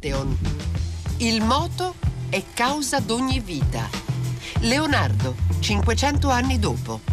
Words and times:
Pantheon. 0.00 0.34
Il 1.18 1.42
moto 1.42 1.94
è 2.30 2.42
causa 2.54 3.00
d'ogni 3.00 3.38
vita. 3.40 3.86
Leonardo, 4.60 5.36
500 5.58 6.30
anni 6.30 6.58
dopo. 6.58 7.09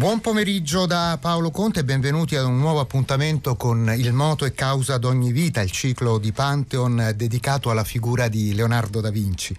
Buon 0.00 0.22
pomeriggio 0.22 0.86
da 0.86 1.18
Paolo 1.20 1.50
Conte 1.50 1.80
e 1.80 1.84
benvenuti 1.84 2.34
ad 2.34 2.46
un 2.46 2.58
nuovo 2.58 2.80
appuntamento 2.80 3.54
con 3.54 3.92
Il 3.94 4.14
moto 4.14 4.46
e 4.46 4.54
causa 4.54 4.96
d'ogni 4.96 5.30
vita, 5.30 5.60
il 5.60 5.70
ciclo 5.70 6.16
di 6.16 6.32
Pantheon 6.32 7.12
dedicato 7.14 7.68
alla 7.68 7.84
figura 7.84 8.28
di 8.28 8.54
Leonardo 8.54 9.02
da 9.02 9.10
Vinci. 9.10 9.54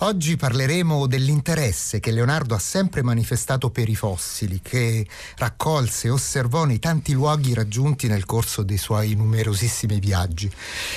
Oggi 0.00 0.36
parleremo 0.36 1.06
dell'interesse 1.06 2.00
che 2.00 2.10
Leonardo 2.10 2.54
ha 2.54 2.58
sempre 2.58 3.02
manifestato 3.02 3.70
per 3.70 3.88
i 3.88 3.94
fossili, 3.94 4.60
che 4.62 5.06
raccolse 5.36 6.08
e 6.08 6.10
osservò 6.10 6.66
nei 6.66 6.80
tanti 6.80 7.14
luoghi 7.14 7.54
raggiunti 7.54 8.08
nel 8.08 8.26
corso 8.26 8.62
dei 8.62 8.76
suoi 8.76 9.14
numerosissimi 9.14 9.98
viaggi. 10.00 10.52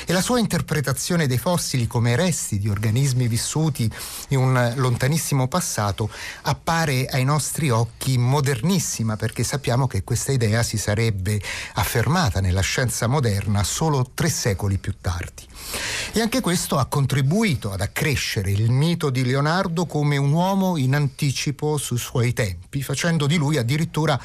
E 0.05 0.11
la 0.11 0.21
sua 0.21 0.39
interpretazione 0.39 1.27
dei 1.27 1.37
fossili 1.37 1.87
come 1.87 2.17
resti 2.17 2.59
di 2.59 2.67
organismi 2.67 3.29
vissuti 3.29 3.89
in 4.27 4.37
un 4.37 4.73
lontanissimo 4.75 5.47
passato 5.47 6.09
appare 6.41 7.05
ai 7.05 7.23
nostri 7.23 7.69
occhi 7.69 8.17
modernissima 8.17 8.79
stranissima 8.81 9.15
perché 9.15 9.43
sappiamo 9.43 9.87
che 9.87 10.03
questa 10.03 10.31
idea 10.31 10.63
si 10.63 10.77
sarebbe 10.77 11.39
affermata 11.75 12.41
nella 12.41 12.61
scienza 12.61 13.07
moderna 13.07 13.63
solo 13.63 14.09
tre 14.13 14.29
secoli 14.29 14.77
più 14.77 14.95
tardi. 14.99 15.45
E 16.13 16.19
anche 16.19 16.41
questo 16.41 16.77
ha 16.77 16.87
contribuito 16.87 17.71
ad 17.71 17.81
accrescere 17.81 18.51
il 18.51 18.71
mito 18.71 19.09
di 19.09 19.23
Leonardo 19.23 19.85
come 19.85 20.17
un 20.17 20.33
uomo 20.33 20.75
in 20.77 20.95
anticipo 20.95 21.77
sui 21.77 21.99
suoi 21.99 22.33
tempi, 22.33 22.81
facendo 22.81 23.27
di 23.27 23.37
lui 23.37 23.57
addirittura 23.57 24.19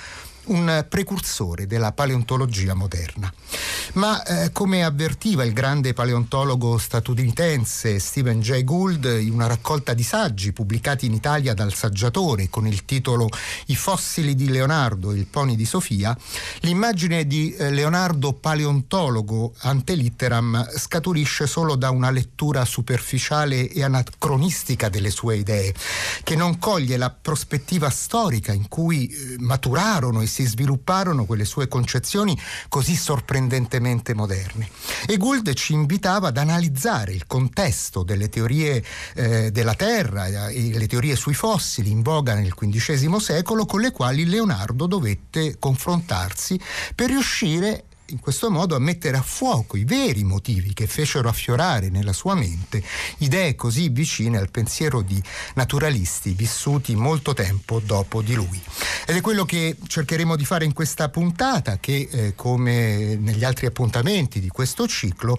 un 0.46 0.84
precursore 0.88 1.66
della 1.66 1.92
paleontologia 1.92 2.74
moderna. 2.74 3.32
Ma 3.94 4.22
eh, 4.24 4.52
come 4.52 4.84
avvertiva 4.84 5.44
il 5.44 5.52
grande 5.52 5.92
paleontologo 5.92 6.76
statunitense 6.76 7.98
Stephen 7.98 8.40
Jay 8.40 8.64
Gould 8.64 9.04
in 9.04 9.32
una 9.32 9.46
raccolta 9.46 9.94
di 9.94 10.02
saggi 10.02 10.52
pubblicati 10.52 11.06
in 11.06 11.14
Italia 11.14 11.54
dal 11.54 11.72
saggiatore 11.72 12.48
con 12.50 12.66
il 12.66 12.84
titolo 12.84 13.28
I 13.66 13.76
fossili 13.76 14.34
di 14.34 14.48
Leonardo 14.48 15.12
e 15.12 15.16
il 15.16 15.26
pony 15.26 15.56
di 15.56 15.64
Sofia, 15.64 16.16
l'immagine 16.60 17.26
di 17.26 17.54
eh, 17.54 17.70
Leonardo 17.70 18.32
paleontologo 18.32 19.54
ante 19.58 19.94
litteram 19.94 20.68
scaturisce 20.76 21.46
solo 21.46 21.76
da 21.76 21.90
una 21.90 22.10
lettura 22.10 22.64
superficiale 22.64 23.68
e 23.68 23.82
anacronistica 23.82 24.88
delle 24.88 25.10
sue 25.10 25.36
idee, 25.36 25.74
che 26.22 26.36
non 26.36 26.58
coglie 26.58 26.96
la 26.96 27.10
prospettiva 27.10 27.90
storica 27.90 28.52
in 28.52 28.68
cui 28.68 29.08
eh, 29.08 29.36
maturarono 29.38 30.20
e 30.20 30.26
svilupparono 30.44 31.24
quelle 31.24 31.44
sue 31.44 31.68
concezioni 31.68 32.38
così 32.68 32.96
sorprendentemente 32.96 34.14
moderne. 34.14 34.68
E 35.06 35.16
Gould 35.16 35.52
ci 35.54 35.72
invitava 35.72 36.28
ad 36.28 36.36
analizzare 36.36 37.12
il 37.12 37.26
contesto 37.26 38.02
delle 38.02 38.28
teorie 38.28 38.82
eh, 39.14 39.50
della 39.50 39.74
Terra 39.74 40.48
e 40.48 40.76
le 40.76 40.86
teorie 40.86 41.16
sui 41.16 41.34
fossili 41.34 41.90
in 41.90 42.02
voga 42.02 42.34
nel 42.34 42.54
XV 42.54 43.16
secolo 43.16 43.66
con 43.66 43.80
le 43.80 43.92
quali 43.92 44.24
Leonardo 44.26 44.86
dovette 44.86 45.58
confrontarsi 45.58 46.60
per 46.94 47.08
riuscire 47.08 47.84
in 48.06 48.20
questo 48.20 48.50
modo 48.50 48.74
a 48.76 48.78
mettere 48.78 49.16
a 49.16 49.22
fuoco 49.22 49.76
i 49.76 49.84
veri 49.84 50.24
motivi 50.24 50.72
che 50.72 50.86
fecero 50.86 51.28
affiorare 51.28 51.88
nella 51.88 52.12
sua 52.12 52.34
mente 52.34 52.82
idee 53.18 53.54
così 53.54 53.88
vicine 53.88 54.38
al 54.38 54.50
pensiero 54.50 55.02
di 55.02 55.20
naturalisti 55.54 56.32
vissuti 56.32 56.94
molto 56.94 57.34
tempo 57.34 57.80
dopo 57.80 58.22
di 58.22 58.34
lui. 58.34 58.60
Ed 59.06 59.16
è 59.16 59.20
quello 59.20 59.44
che 59.44 59.76
cercheremo 59.86 60.36
di 60.36 60.44
fare 60.44 60.64
in 60.64 60.72
questa 60.72 61.08
puntata 61.08 61.78
che, 61.78 62.08
eh, 62.10 62.34
come 62.34 63.16
negli 63.16 63.44
altri 63.44 63.66
appuntamenti 63.66 64.40
di 64.40 64.48
questo 64.48 64.86
ciclo, 64.86 65.36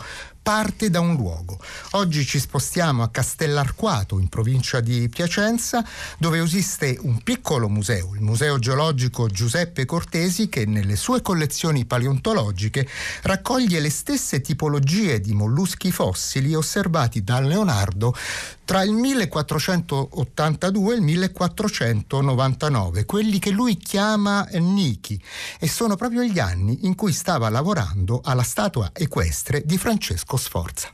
parte 0.47 0.89
da 0.89 1.01
un 1.01 1.17
luogo. 1.17 1.59
Oggi 1.91 2.25
ci 2.25 2.39
spostiamo 2.39 3.03
a 3.03 3.09
Castellarquato, 3.09 4.17
in 4.17 4.29
provincia 4.29 4.79
di 4.79 5.09
Piacenza, 5.09 5.85
dove 6.17 6.41
esiste 6.41 6.97
un 7.01 7.21
piccolo 7.21 7.67
museo, 7.67 8.15
il 8.15 8.21
Museo 8.21 8.57
Geologico 8.57 9.27
Giuseppe 9.27 9.83
Cortesi, 9.83 10.47
che 10.47 10.65
nelle 10.65 10.95
sue 10.95 11.21
collezioni 11.21 11.83
paleontologiche 11.83 12.87
raccoglie 13.23 13.81
le 13.81 13.89
stesse 13.89 14.39
tipologie 14.39 15.19
di 15.19 15.33
molluschi 15.33 15.91
fossili 15.91 16.55
osservati 16.55 17.25
da 17.25 17.41
Leonardo 17.41 18.15
tra 18.63 18.83
il 18.83 18.91
1482 18.91 20.93
e 20.93 20.97
il 20.97 21.01
1499, 21.01 23.05
quelli 23.05 23.39
che 23.39 23.49
lui 23.49 23.77
chiama 23.77 24.45
Niki, 24.51 25.21
e 25.57 25.69
sono 25.69 25.95
proprio 25.95 26.23
gli 26.23 26.39
anni 26.39 26.85
in 26.85 26.95
cui 26.95 27.13
stava 27.13 27.47
lavorando 27.47 28.19
alla 28.23 28.43
statua 28.43 28.89
equestre 28.93 29.63
di 29.65 29.77
Francesco 29.77 30.35
Sforza. 30.37 30.93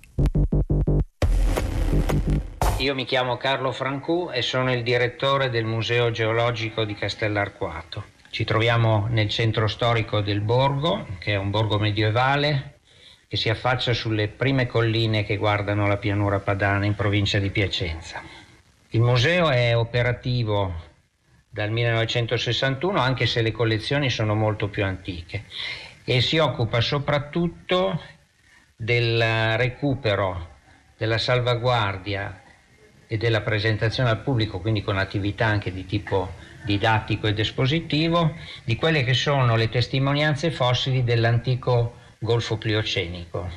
Io 2.77 2.95
mi 2.95 3.05
chiamo 3.05 3.37
Carlo 3.37 3.71
Francù 3.71 4.29
e 4.33 4.41
sono 4.41 4.73
il 4.73 4.83
direttore 4.83 5.49
del 5.49 5.65
Museo 5.65 6.11
Geologico 6.11 6.83
di 6.83 6.95
Castellarquato. 6.95 8.05
Ci 8.29 8.43
troviamo 8.45 9.07
nel 9.09 9.29
centro 9.29 9.67
storico 9.67 10.21
del 10.21 10.41
borgo, 10.41 11.05
che 11.19 11.33
è 11.33 11.37
un 11.37 11.51
borgo 11.51 11.77
medievale 11.77 12.79
che 13.27 13.37
si 13.37 13.49
affaccia 13.49 13.93
sulle 13.93 14.27
prime 14.27 14.67
colline 14.67 15.23
che 15.23 15.37
guardano 15.37 15.87
la 15.87 15.97
pianura 15.97 16.39
padana 16.39 16.85
in 16.85 16.95
provincia 16.95 17.39
di 17.39 17.49
Piacenza. 17.51 18.21
Il 18.89 19.01
museo 19.01 19.49
è 19.49 19.75
operativo 19.75 20.73
dal 21.49 21.71
1961 21.71 22.99
anche 22.99 23.25
se 23.25 23.41
le 23.41 23.51
collezioni 23.51 24.09
sono 24.09 24.35
molto 24.35 24.67
più 24.67 24.83
antiche 24.83 25.45
e 26.03 26.21
si 26.21 26.37
occupa 26.37 26.81
soprattutto 26.81 28.01
del 28.75 29.57
recupero, 29.57 30.49
della 30.97 31.17
salvaguardia 31.17 32.41
e 33.07 33.17
della 33.17 33.41
presentazione 33.41 34.09
al 34.09 34.21
pubblico, 34.21 34.59
quindi 34.59 34.81
con 34.81 34.97
attività 34.97 35.45
anche 35.45 35.71
di 35.71 35.85
tipo 35.85 36.33
didattico 36.63 37.27
ed 37.27 37.39
espositivo, 37.39 38.35
di 38.63 38.75
quelle 38.75 39.03
che 39.03 39.13
sono 39.13 39.55
le 39.55 39.69
testimonianze 39.69 40.51
fossili 40.51 41.03
dell'antico 41.03 41.97
Golfo 42.19 42.57
Pliocenico, 42.57 43.49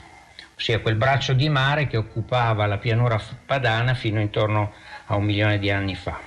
ossia 0.56 0.81
quel 0.81 0.97
braccio 0.97 1.33
di 1.33 1.48
mare 1.48 1.87
che 1.87 1.97
occupava 1.97 2.66
la 2.66 2.78
pianura 2.78 3.21
padana 3.44 3.94
fino 3.94 4.21
intorno 4.21 4.72
a 5.06 5.16
un 5.16 5.25
milione 5.25 5.59
di 5.59 5.71
anni 5.71 5.94
fa. 5.94 6.19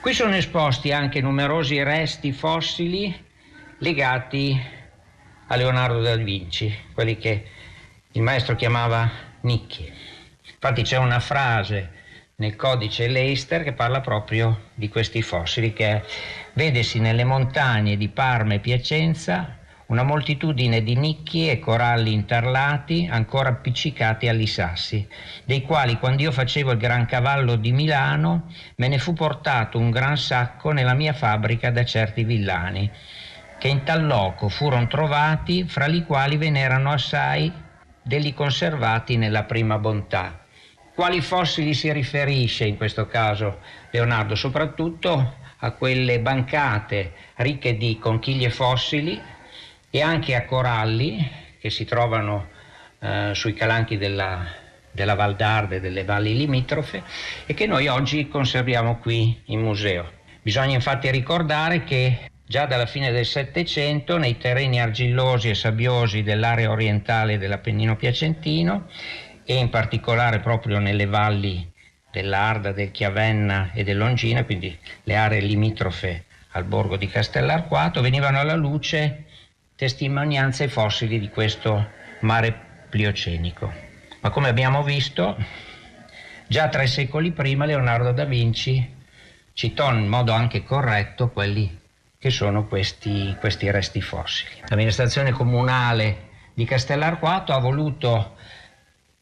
Qui 0.00 0.12
sono 0.12 0.34
esposti 0.34 0.92
anche 0.92 1.22
numerosi 1.22 1.82
resti 1.82 2.32
fossili 2.32 3.12
legati 3.78 4.60
a 5.46 5.56
Leonardo 5.56 6.00
da 6.00 6.16
Vinci, 6.16 6.74
quelli 6.92 7.16
che 7.18 7.44
il 8.12 8.22
maestro 8.22 8.56
chiamava 8.56 9.10
nicchi. 9.42 9.90
Infatti 10.52 10.82
c'è 10.82 10.96
una 10.96 11.20
frase 11.20 11.90
nel 12.36 12.56
codice 12.56 13.08
Leicester 13.08 13.62
che 13.62 13.72
parla 13.72 14.00
proprio 14.00 14.70
di 14.74 14.88
questi 14.88 15.22
fossili 15.22 15.72
che 15.72 15.86
è, 15.86 16.02
vedesi 16.54 16.98
nelle 16.98 17.24
montagne 17.24 17.96
di 17.96 18.08
Parma 18.08 18.54
e 18.54 18.60
Piacenza 18.60 19.58
una 19.86 20.02
moltitudine 20.02 20.82
di 20.82 20.96
nicchi 20.96 21.50
e 21.50 21.58
coralli 21.58 22.12
interlati 22.12 23.06
ancora 23.10 23.50
appiccicati 23.50 24.28
agli 24.28 24.46
sassi, 24.46 25.06
dei 25.44 25.60
quali 25.60 25.98
quando 25.98 26.22
io 26.22 26.32
facevo 26.32 26.72
il 26.72 26.78
Gran 26.78 27.04
Cavallo 27.04 27.56
di 27.56 27.72
Milano 27.72 28.50
me 28.76 28.88
ne 28.88 28.98
fu 28.98 29.12
portato 29.12 29.78
un 29.78 29.90
gran 29.90 30.16
sacco 30.16 30.72
nella 30.72 30.94
mia 30.94 31.12
fabbrica 31.12 31.70
da 31.70 31.84
certi 31.84 32.24
villani, 32.24 32.90
che 33.64 33.70
in 33.70 33.82
tal 33.82 34.04
loco 34.04 34.50
furono 34.50 34.86
trovati, 34.88 35.64
fra 35.64 35.86
li 35.86 36.04
quali 36.04 36.36
ve 36.36 36.50
n'erano 36.50 36.90
assai 36.92 37.50
degli 38.02 38.34
conservati 38.34 39.16
nella 39.16 39.44
prima 39.44 39.78
bontà. 39.78 40.44
Quali 40.94 41.22
fossili 41.22 41.72
si 41.72 41.90
riferisce 41.90 42.66
in 42.66 42.76
questo 42.76 43.06
caso 43.06 43.60
Leonardo? 43.90 44.34
Soprattutto 44.34 45.36
a 45.56 45.70
quelle 45.70 46.20
bancate 46.20 47.14
ricche 47.36 47.78
di 47.78 47.98
conchiglie 47.98 48.50
fossili 48.50 49.18
e 49.88 50.02
anche 50.02 50.34
a 50.34 50.44
coralli 50.44 51.26
che 51.58 51.70
si 51.70 51.86
trovano 51.86 52.48
eh, 52.98 53.30
sui 53.32 53.54
calanchi 53.54 53.96
della, 53.96 54.44
della 54.90 55.14
Val 55.14 55.36
d'Arde 55.36 55.76
e 55.76 55.80
delle 55.80 56.04
valli 56.04 56.36
limitrofe 56.36 57.02
e 57.46 57.54
che 57.54 57.66
noi 57.66 57.88
oggi 57.88 58.28
conserviamo 58.28 58.98
qui 58.98 59.40
in 59.46 59.60
museo. 59.60 60.10
Bisogna 60.42 60.74
infatti 60.74 61.10
ricordare 61.10 61.82
che 61.84 62.28
già 62.46 62.66
dalla 62.66 62.86
fine 62.86 63.10
del 63.10 63.24
Settecento 63.24 64.18
nei 64.18 64.36
terreni 64.36 64.80
argillosi 64.80 65.48
e 65.48 65.54
sabbiosi 65.54 66.22
dell'area 66.22 66.70
orientale 66.70 67.38
dell'Appennino 67.38 67.96
Piacentino 67.96 68.88
e 69.44 69.56
in 69.56 69.70
particolare 69.70 70.40
proprio 70.40 70.78
nelle 70.78 71.06
valli 71.06 71.70
dell'Arda, 72.10 72.72
del 72.72 72.90
Chiavenna 72.90 73.70
e 73.72 73.82
dell'Ongina, 73.82 74.44
quindi 74.44 74.78
le 75.04 75.16
aree 75.16 75.40
limitrofe 75.40 76.24
al 76.52 76.64
borgo 76.64 76.96
di 76.96 77.08
Castellarquato, 77.08 78.00
venivano 78.00 78.38
alla 78.38 78.54
luce 78.54 79.24
testimonianze 79.74 80.68
fossili 80.68 81.18
di 81.18 81.28
questo 81.28 81.90
mare 82.20 82.54
pliocenico. 82.88 83.72
Ma 84.20 84.30
come 84.30 84.48
abbiamo 84.48 84.82
visto, 84.82 85.36
già 86.46 86.68
tre 86.68 86.86
secoli 86.86 87.32
prima 87.32 87.64
Leonardo 87.64 88.12
da 88.12 88.24
Vinci 88.24 88.92
citò 89.52 89.92
in 89.92 90.06
modo 90.06 90.32
anche 90.32 90.62
corretto 90.62 91.30
quelli 91.30 91.82
che 92.24 92.30
sono 92.30 92.64
questi, 92.64 93.36
questi 93.38 93.70
resti 93.70 94.00
fossili. 94.00 94.52
L'amministrazione 94.68 95.30
comunale 95.30 96.30
di 96.54 96.64
Castellarquato 96.64 97.52
ha 97.52 97.58
voluto 97.58 98.36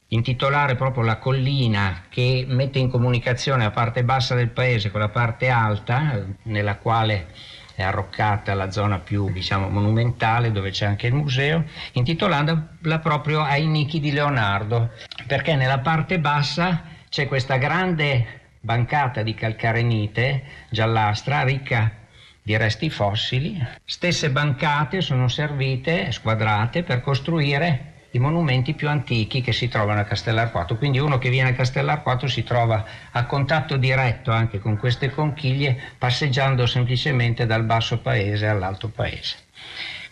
intitolare 0.06 0.76
proprio 0.76 1.02
la 1.02 1.16
collina 1.16 2.04
che 2.08 2.44
mette 2.46 2.78
in 2.78 2.88
comunicazione 2.88 3.64
la 3.64 3.72
parte 3.72 4.04
bassa 4.04 4.36
del 4.36 4.50
paese 4.50 4.92
con 4.92 5.00
la 5.00 5.08
parte 5.08 5.48
alta, 5.48 6.24
nella 6.44 6.76
quale 6.76 7.26
è 7.74 7.82
arroccata 7.82 8.54
la 8.54 8.70
zona 8.70 9.00
più 9.00 9.32
diciamo, 9.32 9.68
monumentale 9.68 10.52
dove 10.52 10.70
c'è 10.70 10.86
anche 10.86 11.08
il 11.08 11.14
museo, 11.14 11.64
intitolandola 11.94 13.00
proprio 13.00 13.42
ai 13.42 13.66
Nichi 13.66 13.98
di 13.98 14.12
Leonardo, 14.12 14.90
perché 15.26 15.56
nella 15.56 15.80
parte 15.80 16.20
bassa 16.20 16.84
c'è 17.08 17.26
questa 17.26 17.56
grande 17.56 18.42
bancata 18.60 19.24
di 19.24 19.34
calcarenite 19.34 20.44
giallastra 20.70 21.42
ricca 21.42 21.96
di 22.42 22.56
resti 22.56 22.90
fossili. 22.90 23.64
Stesse 23.84 24.30
bancate 24.30 25.00
sono 25.00 25.28
servite, 25.28 26.10
squadrate, 26.10 26.82
per 26.82 27.00
costruire 27.00 27.92
i 28.12 28.18
monumenti 28.18 28.74
più 28.74 28.88
antichi 28.88 29.40
che 29.40 29.52
si 29.52 29.68
trovano 29.68 30.00
a 30.00 30.04
Castellarquato. 30.04 30.76
Quindi 30.76 30.98
uno 30.98 31.18
che 31.18 31.30
viene 31.30 31.50
a 31.50 31.54
Castellarquato 31.54 32.26
si 32.26 32.42
trova 32.42 32.84
a 33.10 33.24
contatto 33.24 33.76
diretto 33.76 34.30
anche 34.30 34.58
con 34.58 34.76
queste 34.76 35.10
conchiglie, 35.10 35.78
passeggiando 35.96 36.66
semplicemente 36.66 37.46
dal 37.46 37.64
basso 37.64 38.00
paese 38.00 38.46
all'alto 38.46 38.88
paese. 38.88 39.36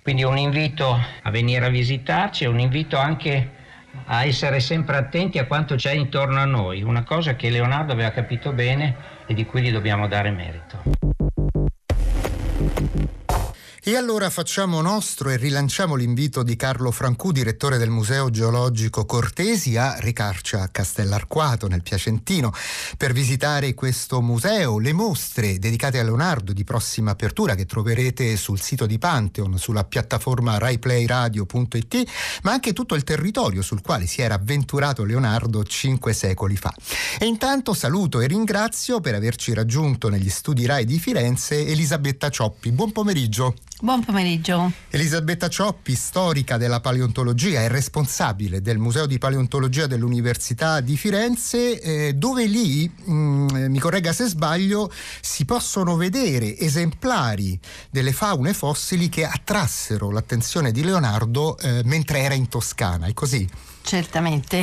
Quindi 0.03 0.23
un 0.23 0.39
invito 0.39 0.99
a 1.23 1.31
venire 1.31 1.67
a 1.67 1.69
visitarci, 1.69 2.47
un 2.47 2.59
invito 2.59 2.97
anche 2.97 3.59
a 4.07 4.25
essere 4.25 4.61
sempre 4.61 4.97
attenti 4.97 5.39
a 5.39 5.45
quanto 5.45 5.75
c'è 5.75 5.93
intorno 5.93 6.41
a 6.41 6.45
noi, 6.45 6.83
una 6.83 7.03
cosa 7.03 7.35
che 7.35 7.51
Leonardo 7.51 7.93
aveva 7.93 8.11
capito 8.11 8.53
bene 8.53 8.97
e 9.27 9.35
di 9.35 9.45
cui 9.45 9.63
gli 9.63 9.73
dobbiamo 9.73 10.09
dare 10.09 10.31
merito. 10.31 11.00
E 13.91 13.97
allora 13.97 14.31
facciamo 14.31 14.81
nostro 14.81 15.31
e 15.31 15.37
rilanciamo 15.37 15.97
l'invito 15.97 16.45
di 16.45 16.55
Carlo 16.55 16.93
Francù, 16.93 17.33
direttore 17.33 17.77
del 17.77 17.91
Museo 17.91 18.31
Geologico 18.31 19.05
Cortesi, 19.05 19.77
a 19.77 19.99
recarci 19.99 20.55
a 20.55 20.69
Castellarquato, 20.69 21.67
nel 21.67 21.83
Piacentino, 21.83 22.53
per 22.97 23.13
visitare 23.13 23.75
questo 23.75 24.23
museo, 24.23 24.79
le 24.79 24.93
mostre 24.93 25.59
dedicate 25.59 25.99
a 25.99 26.05
Leonardo 26.05 26.53
di 26.53 26.63
prossima 26.63 27.11
apertura 27.11 27.57
che 27.57 27.67
troverete 27.67 28.37
sul 28.37 28.61
sito 28.61 28.87
di 28.87 28.97
Pantheon, 28.97 29.59
sulla 29.59 29.83
piattaforma 29.83 30.57
raiplayradio.it, 30.59 32.05
ma 32.43 32.53
anche 32.53 32.73
tutto 32.73 32.95
il 32.95 33.03
territorio 33.03 33.61
sul 33.61 33.83
quale 33.83 34.07
si 34.07 34.23
era 34.23 34.35
avventurato 34.35 35.03
Leonardo 35.03 35.65
cinque 35.65 36.13
secoli 36.13 36.55
fa. 36.55 36.73
E 37.19 37.27
intanto 37.27 37.75
saluto 37.75 38.21
e 38.21 38.29
ringrazio 38.29 39.01
per 39.01 39.17
averci 39.17 39.53
raggiunto 39.53 40.09
negli 40.09 40.31
studi 40.31 40.65
Rai 40.65 40.85
di 40.85 41.01
Firenze 41.01 41.67
Elisabetta 41.67 42.31
Cioppi. 42.31 42.71
Buon 42.71 42.93
pomeriggio. 42.93 43.57
Buon 43.83 44.05
pomeriggio. 44.05 44.71
Elisabetta 44.91 45.49
Cioppi, 45.49 45.95
storica 45.95 46.59
della 46.59 46.81
paleontologia 46.81 47.63
e 47.63 47.69
responsabile 47.69 48.61
del 48.61 48.77
Museo 48.77 49.07
di 49.07 49.17
Paleontologia 49.17 49.87
dell'Università 49.87 50.81
di 50.81 50.99
Firenze, 50.99 51.81
eh, 51.81 52.13
dove 52.13 52.45
lì, 52.45 52.87
mh, 52.87 53.13
mm, 53.13 53.49
mi 53.71 53.79
corregga 53.79 54.13
se 54.13 54.27
sbaglio, 54.27 54.93
si 55.23 55.47
possono 55.47 55.97
vedere 55.97 56.59
esemplari 56.59 57.59
delle 57.89 58.13
faune 58.13 58.53
fossili 58.53 59.09
che 59.09 59.25
attrassero 59.25 60.11
l'attenzione 60.11 60.73
di 60.73 60.85
Leonardo 60.85 61.57
eh, 61.57 61.81
mentre 61.85 62.19
era 62.19 62.35
in 62.35 62.49
Toscana, 62.49 63.07
è 63.07 63.15
così? 63.15 63.49
Certamente, 63.83 64.63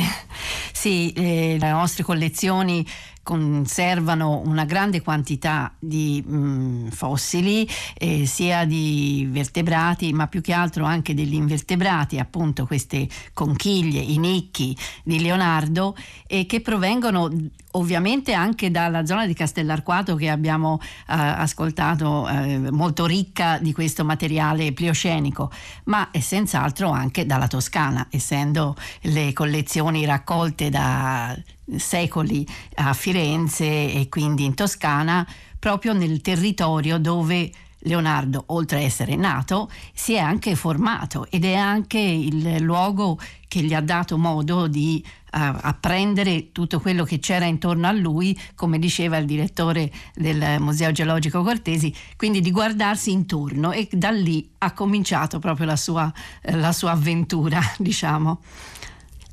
sì, 0.72 1.10
eh, 1.10 1.56
le 1.58 1.70
nostre 1.70 2.04
collezioni 2.04 2.86
conservano 3.28 4.40
una 4.46 4.64
grande 4.64 5.02
quantità 5.02 5.74
di 5.78 6.24
mh, 6.26 6.36
mm, 6.36 6.86
fossili, 6.88 7.68
eh, 7.98 8.24
sia 8.24 8.64
di 8.64 9.28
vertebrati, 9.30 10.14
ma 10.14 10.28
più 10.28 10.40
che 10.40 10.54
altro 10.54 10.86
anche 10.86 11.12
degli 11.12 11.34
invertebrati, 11.34 12.18
appunto 12.18 12.64
queste 12.64 13.06
conchiglie, 13.34 14.00
i 14.00 14.16
nicchi 14.16 14.74
di 15.04 15.20
Leonardo, 15.20 15.94
eh, 16.26 16.46
che 16.46 16.62
provengono 16.62 17.30
ovviamente 17.72 18.32
anche 18.32 18.70
dalla 18.70 19.04
zona 19.04 19.26
di 19.26 19.34
Castellarquato 19.34 20.14
che 20.16 20.30
abbiamo 20.30 20.80
eh, 20.80 20.86
ascoltato, 21.08 22.26
eh, 22.26 22.70
molto 22.70 23.04
ricca 23.04 23.58
di 23.58 23.74
questo 23.74 24.06
materiale 24.06 24.72
pliocenico, 24.72 25.50
ma 25.84 26.08
senz'altro 26.18 26.88
anche 26.88 27.26
dalla 27.26 27.46
Toscana, 27.46 28.06
essendo 28.08 28.74
le 29.02 29.34
collezioni 29.34 30.06
raccolte 30.06 30.70
da 30.70 31.36
secoli 31.76 32.46
a 32.76 32.92
Firenze 32.92 33.64
e 33.92 34.08
quindi 34.08 34.44
in 34.44 34.54
Toscana, 34.54 35.26
proprio 35.58 35.92
nel 35.92 36.20
territorio 36.20 36.98
dove 36.98 37.50
Leonardo, 37.82 38.44
oltre 38.48 38.78
a 38.78 38.80
essere 38.80 39.14
nato, 39.14 39.70
si 39.92 40.14
è 40.14 40.18
anche 40.18 40.56
formato 40.56 41.26
ed 41.30 41.44
è 41.44 41.54
anche 41.54 41.98
il 41.98 42.56
luogo 42.60 43.18
che 43.46 43.62
gli 43.62 43.72
ha 43.72 43.80
dato 43.80 44.18
modo 44.18 44.66
di 44.66 45.02
uh, 45.04 45.38
apprendere 45.60 46.50
tutto 46.52 46.80
quello 46.80 47.04
che 47.04 47.18
c'era 47.18 47.44
intorno 47.44 47.86
a 47.86 47.92
lui, 47.92 48.38
come 48.54 48.78
diceva 48.78 49.16
il 49.16 49.26
direttore 49.26 49.90
del 50.14 50.56
Museo 50.58 50.90
Geologico 50.90 51.42
Cortesi, 51.42 51.94
quindi 52.16 52.40
di 52.40 52.50
guardarsi 52.50 53.12
intorno 53.12 53.72
e 53.72 53.88
da 53.90 54.10
lì 54.10 54.48
ha 54.58 54.72
cominciato 54.72 55.38
proprio 55.38 55.66
la 55.66 55.76
sua, 55.76 56.12
la 56.42 56.72
sua 56.72 56.90
avventura, 56.90 57.60
diciamo. 57.78 58.40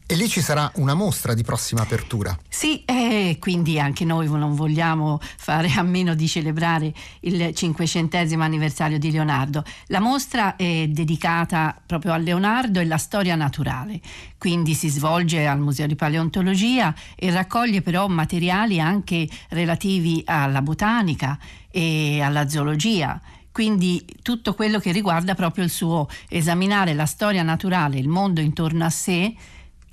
E 0.07 0.13
lì 0.13 0.30
ci 0.30 0.42
sarà 0.42 0.72
una 0.75 0.94
mostra 0.94 1.34
di 1.34 1.42
prossima 1.42 1.81
apertura. 1.81 2.38
Sì, 2.48 2.86
e 2.86 3.38
quindi 3.40 3.80
anche 3.80 4.06
noi 4.06 4.28
non 4.28 4.54
vogliamo 4.54 5.19
fare 5.19 5.72
a 5.72 5.81
meno 5.81 6.13
di 6.13 6.28
celebrare 6.28 6.94
il 7.22 7.56
cinquecentesimo 7.56 8.44
anniversario 8.44 9.00
di 9.00 9.10
Leonardo. 9.10 9.63
La 9.88 10.00
mostra 10.00 10.57
è 10.57 10.86
dedicata 10.90 11.75
proprio 11.84 12.13
a 12.13 12.18
Leonardo 12.18 12.80
e 12.80 12.86
la 12.86 13.00
storia 13.00 13.34
naturale, 13.34 14.00
quindi 14.38 14.75
si 14.75 14.90
svolge 14.90 15.48
al 15.48 15.60
Museo 15.60 15.88
di 15.88 15.96
Paleontologia 15.96 16.94
e 17.16 17.31
raccoglie 17.31 17.81
però 17.81 18.08
materiali 18.08 18.80
anche 18.80 19.28
relativi 19.50 20.22
alla 20.24 20.62
botanica 20.62 21.40
e 21.72 22.22
alla 22.22 22.48
zoologia 22.48 23.19
quindi 23.51 24.06
tutto 24.22 24.54
quello 24.54 24.80
che 24.80 24.92
riguarda 24.92 25.34
proprio 25.34 25.63
il 25.63 25.69
suo 25.69 26.10
esaminare 26.28 26.94
la 26.94 27.06
storia 27.06 27.42
naturale, 27.42 27.98
il 27.98 28.10
mondo 28.10 28.42
intorno 28.42 28.84
a 28.84 28.90
sé 28.90 29.34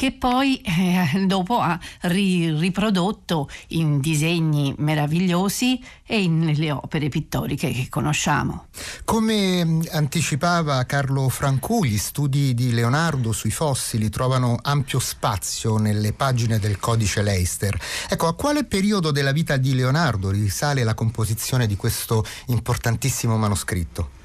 che 0.03 0.11
poi 0.11 0.61
eh, 0.63 1.27
dopo 1.27 1.61
ha 1.61 1.79
ri- 2.01 2.59
riprodotto 2.59 3.49
in 3.69 4.01
disegni 4.01 4.75
meravigliosi 4.79 5.81
e 6.05 6.27
nelle 6.27 6.73
opere 6.73 7.09
pittoriche 7.09 7.71
che 7.71 7.87
conosciamo. 7.89 8.67
Come 9.05 9.65
mm, 9.65 9.83
anticipava 9.93 10.82
Carlo 10.87 11.29
Francù, 11.29 11.85
gli 11.85 11.99
studi 11.99 12.53
di 12.53 12.73
Leonardo 12.73 13.31
sui 13.31 13.53
fossili 13.53 14.11
trovano 14.11 14.59
ampio 14.61 14.99
spazio 14.99 15.77
nelle 15.77 16.13
pagine 16.13 16.59
del 16.59 16.81
codice 16.81 17.23
Leicester. 17.23 17.79
Ecco, 18.09 18.27
a 18.27 18.35
quale 18.35 18.65
periodo 18.65 19.13
della 19.13 19.31
vita 19.31 19.56
di 19.56 19.73
Leonardo 19.73 20.31
risale 20.31 20.82
la 20.82 20.94
composizione 20.94 21.69
di 21.69 21.77
questo 21.77 22.25
importantissimo 22.47 23.37
manoscritto? 23.37 24.21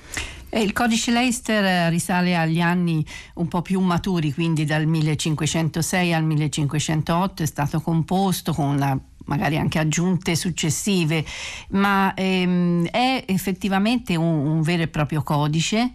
Eh, 0.58 0.62
il 0.64 0.74
codice 0.74 1.12
Leicester 1.12 1.64
eh, 1.64 1.90
risale 1.92 2.36
agli 2.36 2.60
anni 2.60 3.06
un 3.36 3.48
po' 3.48 3.62
più 3.62 3.80
maturi, 3.80 4.34
quindi 4.34 4.66
dal 4.66 4.88
1506 4.88 6.14
al 6.16 6.24
1508 6.24 7.44
è 7.44 7.46
stato 7.46 7.80
composto 7.80 8.54
con 8.54 8.66
una 8.66 9.00
magari 9.26 9.58
anche 9.58 9.78
aggiunte 9.78 10.36
successive, 10.36 11.24
ma 11.72 12.12
ehm, 12.16 12.88
è 12.88 13.26
effettivamente 13.28 14.16
un, 14.16 14.48
un 14.48 14.62
vero 14.62 14.82
e 14.82 14.88
proprio 14.88 15.22
codice 15.22 15.92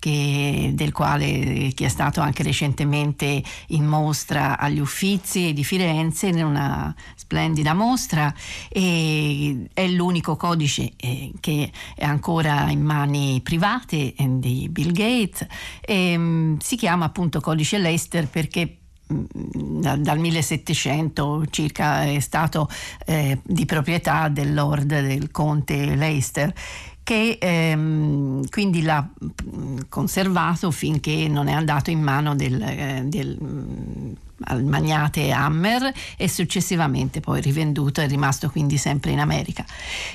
che, 0.00 0.72
del 0.74 0.90
quale 0.90 1.70
che 1.74 1.84
è 1.84 1.88
stato 1.88 2.20
anche 2.20 2.42
recentemente 2.42 3.40
in 3.68 3.84
mostra 3.84 4.58
agli 4.58 4.80
Uffizi 4.80 5.52
di 5.52 5.62
Firenze 5.62 6.26
in 6.26 6.42
una 6.42 6.92
splendida 7.14 7.74
mostra 7.74 8.34
e 8.68 9.68
è 9.72 9.86
l'unico 9.86 10.34
codice 10.34 10.94
eh, 10.96 11.32
che 11.38 11.70
è 11.94 12.04
ancora 12.04 12.68
in 12.70 12.82
mani 12.82 13.40
private 13.42 14.14
eh, 14.14 14.38
di 14.38 14.68
Bill 14.68 14.90
Gates 14.90 15.46
e, 15.80 16.16
um, 16.16 16.58
si 16.58 16.76
chiama 16.76 17.04
appunto 17.04 17.40
codice 17.40 17.78
Leicester 17.78 18.26
perché 18.26 18.78
mm, 19.12 19.80
dal 19.98 20.18
1700 20.18 21.44
circa 21.50 22.04
è 22.04 22.20
stato 22.20 22.68
eh, 23.04 23.38
di 23.44 23.66
proprietà 23.66 24.28
del 24.28 24.54
lord 24.54 24.86
del 24.86 25.30
conte 25.30 25.94
Leicester 25.94 26.52
che 27.10 27.38
ehm, 27.40 28.48
quindi 28.50 28.82
l'ha 28.82 29.04
conservato 29.88 30.70
finché 30.70 31.26
non 31.26 31.48
è 31.48 31.52
andato 31.52 31.90
in 31.90 32.00
mano 32.00 32.36
del, 32.36 32.62
eh, 32.62 33.02
del 33.04 33.36
al 34.42 34.64
magnate 34.64 35.32
Hammer 35.32 35.92
e 36.16 36.28
successivamente 36.28 37.20
poi 37.20 37.40
rivenduto 37.40 38.00
è 38.00 38.06
rimasto 38.06 38.48
quindi 38.48 38.76
sempre 38.78 39.10
in 39.10 39.18
America. 39.18 39.64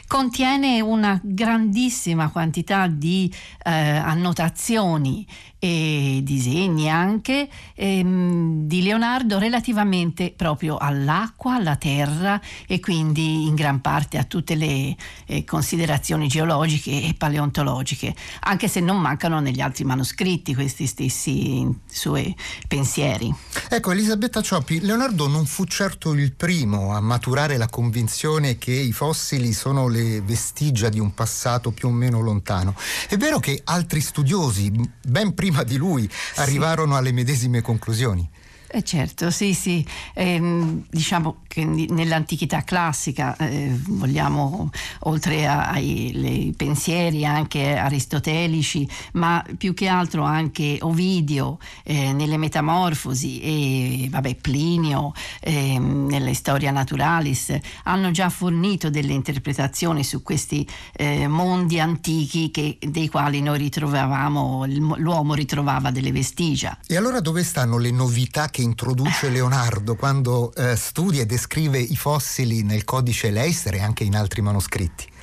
Contiene 0.08 0.82
una 0.82 1.20
grandissima 1.22 2.30
quantità 2.30 2.88
di 2.88 3.32
eh, 3.64 3.72
annotazioni 3.72 5.28
e 5.60 6.20
disegni 6.24 6.90
anche 6.90 7.48
ehm, 7.74 8.68
di 8.68 8.84
Leonardo 8.84 9.40
relativamente 9.40 10.34
proprio 10.36 10.78
all'acqua, 10.78 11.56
alla 11.56 11.76
terra 11.76 12.40
e 12.68 12.80
quindi 12.80 13.48
in 13.48 13.56
gran 13.56 13.82
parte 13.82 14.18
a 14.18 14.26
tutte 14.26 14.56
le 14.56 14.96
eh, 15.26 15.44
considerazioni 15.44 16.28
geologiche 16.28 16.92
e 16.92 17.16
paleontologiche, 17.18 18.14
anche 18.42 18.68
se 18.68 18.80
non 18.80 19.00
mancano 19.00 19.40
negli 19.40 19.62
altri 19.62 19.86
manoscritti 19.86 20.54
questi 20.54 20.86
stessi 20.86 21.68
suoi 21.90 22.36
pensieri. 22.68 23.34
Ecco 23.70 23.92
Elisabetta 23.92 24.42
Cioppi, 24.42 24.82
Leonardo 24.82 25.28
non 25.28 25.46
fu 25.46 25.66
certo 25.66 26.14
il 26.14 26.34
primo 26.34 26.94
a 26.94 27.00
maturare 27.00 27.58
la 27.58 27.68
convinzione 27.68 28.58
che 28.58 28.74
i 28.74 28.92
fossili 28.92 29.54
sono 29.54 29.88
le 29.88 30.22
vestigia 30.22 30.90
di 30.90 31.00
un 31.00 31.14
passato 31.14 31.72
più 31.72 31.88
o 31.88 31.92
meno 31.92 32.22
lontano. 32.22 32.76
È 33.08 33.18
vero 33.18 33.40
che 33.40 33.62
altri 33.64 34.02
studiosi, 34.02 34.72
ben 35.02 35.34
prima 35.34 35.45
prima 35.46 35.62
di 35.62 35.78
lui 35.78 36.10
arrivarono 36.38 36.96
alle 36.96 37.12
medesime 37.12 37.62
conclusioni. 37.62 38.28
Eh 38.76 38.84
certo, 38.84 39.32
sì, 39.32 39.54
sì. 39.54 39.88
Eh, 40.14 40.84
diciamo 40.90 41.44
che 41.48 41.64
nell'antichità 41.64 42.66
classica, 42.66 43.38
eh, 43.38 43.72
vogliamo, 43.88 44.70
oltre 45.04 45.48
ai 45.48 46.54
pensieri 46.58 47.26
anche 47.26 47.78
aristotelici, 47.78 48.86
ma 49.14 49.42
più 49.58 49.74
che 49.74 49.88
altro 49.88 50.24
anche 50.24 50.80
Ovidio 50.82 51.58
eh, 51.86 52.12
nelle 52.12 52.36
Metamorfosi 52.36 53.40
e 53.40 54.08
vabbè, 54.10 54.36
Plinio 54.36 55.14
ehm, 55.40 56.08
nella 56.08 56.34
Storia 56.34 56.72
Naturalis, 56.72 57.58
hanno 57.84 58.12
già 58.12 58.28
fornito 58.28 58.90
delle 58.90 59.14
interpretazioni 59.14 60.04
su 60.04 60.22
questi 60.22 60.68
eh, 60.92 61.30
mondi 61.30 61.80
antichi 61.80 62.52
che, 62.52 62.78
dei 62.82 63.08
quali 63.08 63.42
noi 63.42 63.60
ritrovavamo, 63.60 64.66
l'uomo 64.98 65.34
ritrovava 65.34 65.92
delle 65.92 66.12
vestigia. 66.12 66.78
E 66.86 66.98
allora 66.98 67.22
dove 67.22 67.42
stanno 67.42 67.78
le 67.78 67.92
novità 67.92 68.50
che 68.50 68.64
introduce 68.66 69.30
Leonardo 69.30 69.96
quando 69.96 70.54
eh, 70.54 70.76
studia 70.76 71.22
e 71.22 71.26
descrive 71.26 71.80
i 71.80 71.96
fossili 71.96 72.64
nel 72.64 72.84
codice 72.84 73.30
Leister 73.30 73.76
e 73.76 73.82
anche 73.82 74.04
in 74.04 74.16
altri 74.16 74.42
manoscritti 74.42 75.14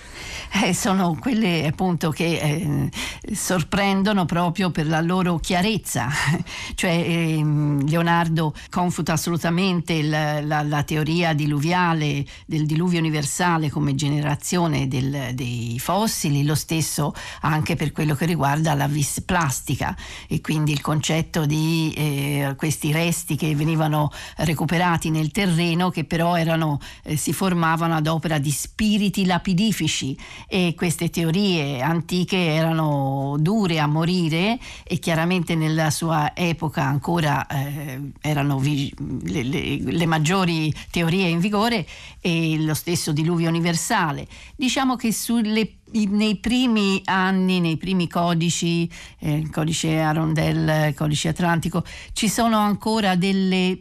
eh, 0.55 0.75
sono 0.75 1.17
quelle 1.19 1.67
appunto 1.67 2.11
che 2.11 2.39
eh, 2.39 3.35
sorprendono 3.35 4.27
proprio 4.27 4.71
per 4.71 4.87
la 4.87 5.01
loro 5.01 5.39
chiarezza. 5.39 6.09
cioè 6.75 6.91
eh, 6.91 7.43
Leonardo 7.87 8.55
confuta 8.69 9.15
assolutamente 9.15 9.95
il, 9.95 10.11
la, 10.11 10.63
la, 10.63 10.83
teoria 10.83 11.33
diluviale 11.33 12.25
del 12.45 12.67
diluvio 12.67 12.99
universale 12.99 13.71
come 13.71 13.95
generazione 13.95 14.89
del, 14.89 15.31
dei 15.35 15.79
fossili, 15.79 16.45
lo 16.45 16.55
stesso 16.55 17.15
anche 17.41 17.75
per 17.75 17.93
quello 17.93 18.15
che 18.15 18.27
riguarda 18.27 18.75
la 18.75 18.87
vis 18.87 19.23
plastica 19.25 19.97
e 20.29 20.41
quindi 20.41 20.73
il 20.73 20.81
concetto 20.81 21.47
di 21.47 21.95
eh, 21.97 22.55
questi 22.57 22.93
resti 22.93 23.37
che 23.37 23.55
venivano 23.55 24.11
recuperati 24.39 25.11
nel 25.11 25.31
terreno 25.31 25.89
che 25.91 26.05
però 26.05 26.37
erano, 26.37 26.79
eh, 27.05 27.17
si 27.17 27.33
formavano 27.33 27.95
ad 27.95 28.07
opera 28.07 28.39
di 28.39 28.51
spiriti 28.51 29.25
lapidifici 29.25 30.17
e 30.49 30.75
queste 30.77 31.11
teorie 31.11 31.81
antiche 31.81 32.37
erano 32.37 33.37
dure 33.39 33.79
a 33.79 33.87
morire 33.87 34.59
e 34.85 34.99
chiaramente 34.99 35.55
nella 35.55 35.91
sua 35.91 36.35
epoca 36.35 36.85
ancora 36.85 37.47
eh, 37.47 38.01
erano 38.21 38.59
vi- 38.59 38.93
le, 39.25 39.43
le, 39.43 39.79
le, 39.81 40.07
maggiori 40.07 40.73
teorie 40.91 41.29
in 41.29 41.39
vigore 41.39 41.87
e 42.21 42.59
lo 42.59 42.75
stesso 42.75 43.13
diluvio 43.13 43.49
universale. 43.49 44.27
Diciamo 44.57 44.97
che 44.97 45.13
sulle 45.13 45.77
nei 45.93 46.37
primi 46.37 47.03
anni, 47.05 47.61
nei 47.61 47.77
primi 47.77 48.09
codici, 48.09 48.91
eh, 49.19 49.47
codice 49.51 49.99
Arondel, 50.01 50.89
il 50.89 50.95
codice 50.95 51.29
Atlantico, 51.29 51.85
ci 52.15 52.29
sono 52.29 52.57
ancora 52.57 53.15
delle 53.15 53.79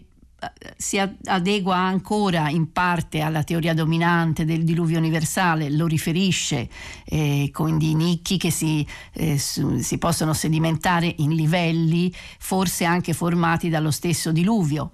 si 0.75 0.97
adegua 0.97 1.75
ancora 1.75 2.49
in 2.49 2.71
parte 2.71 3.21
alla 3.21 3.43
teoria 3.43 3.73
dominante 3.73 4.45
del 4.45 4.63
diluvio 4.63 4.97
universale, 4.97 5.69
lo 5.69 5.85
riferisce 5.85 6.69
eh, 7.05 7.51
dei 7.77 7.93
nicchi 7.93 8.37
che 8.37 8.49
si, 8.49 8.85
eh, 9.13 9.37
si, 9.37 9.97
possono 9.97 10.33
sedimentare 10.33 11.13
in 11.17 11.35
livelli 11.35 12.11
forse 12.39 12.85
anche 12.85 13.13
formati 13.13 13.69
dallo 13.69 13.91
stesso 13.91 14.31
diluvio. 14.31 14.91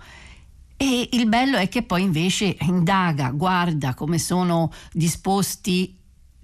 E 0.76 1.10
il 1.14 1.28
bello 1.28 1.58
è 1.58 1.70
che 1.70 1.82
poi 1.82 2.04
invece 2.04 2.56
indaga, 2.62 3.32
guarda 3.32 3.94
come 3.96 4.20
sono 4.20 4.72
disposti 4.92 5.98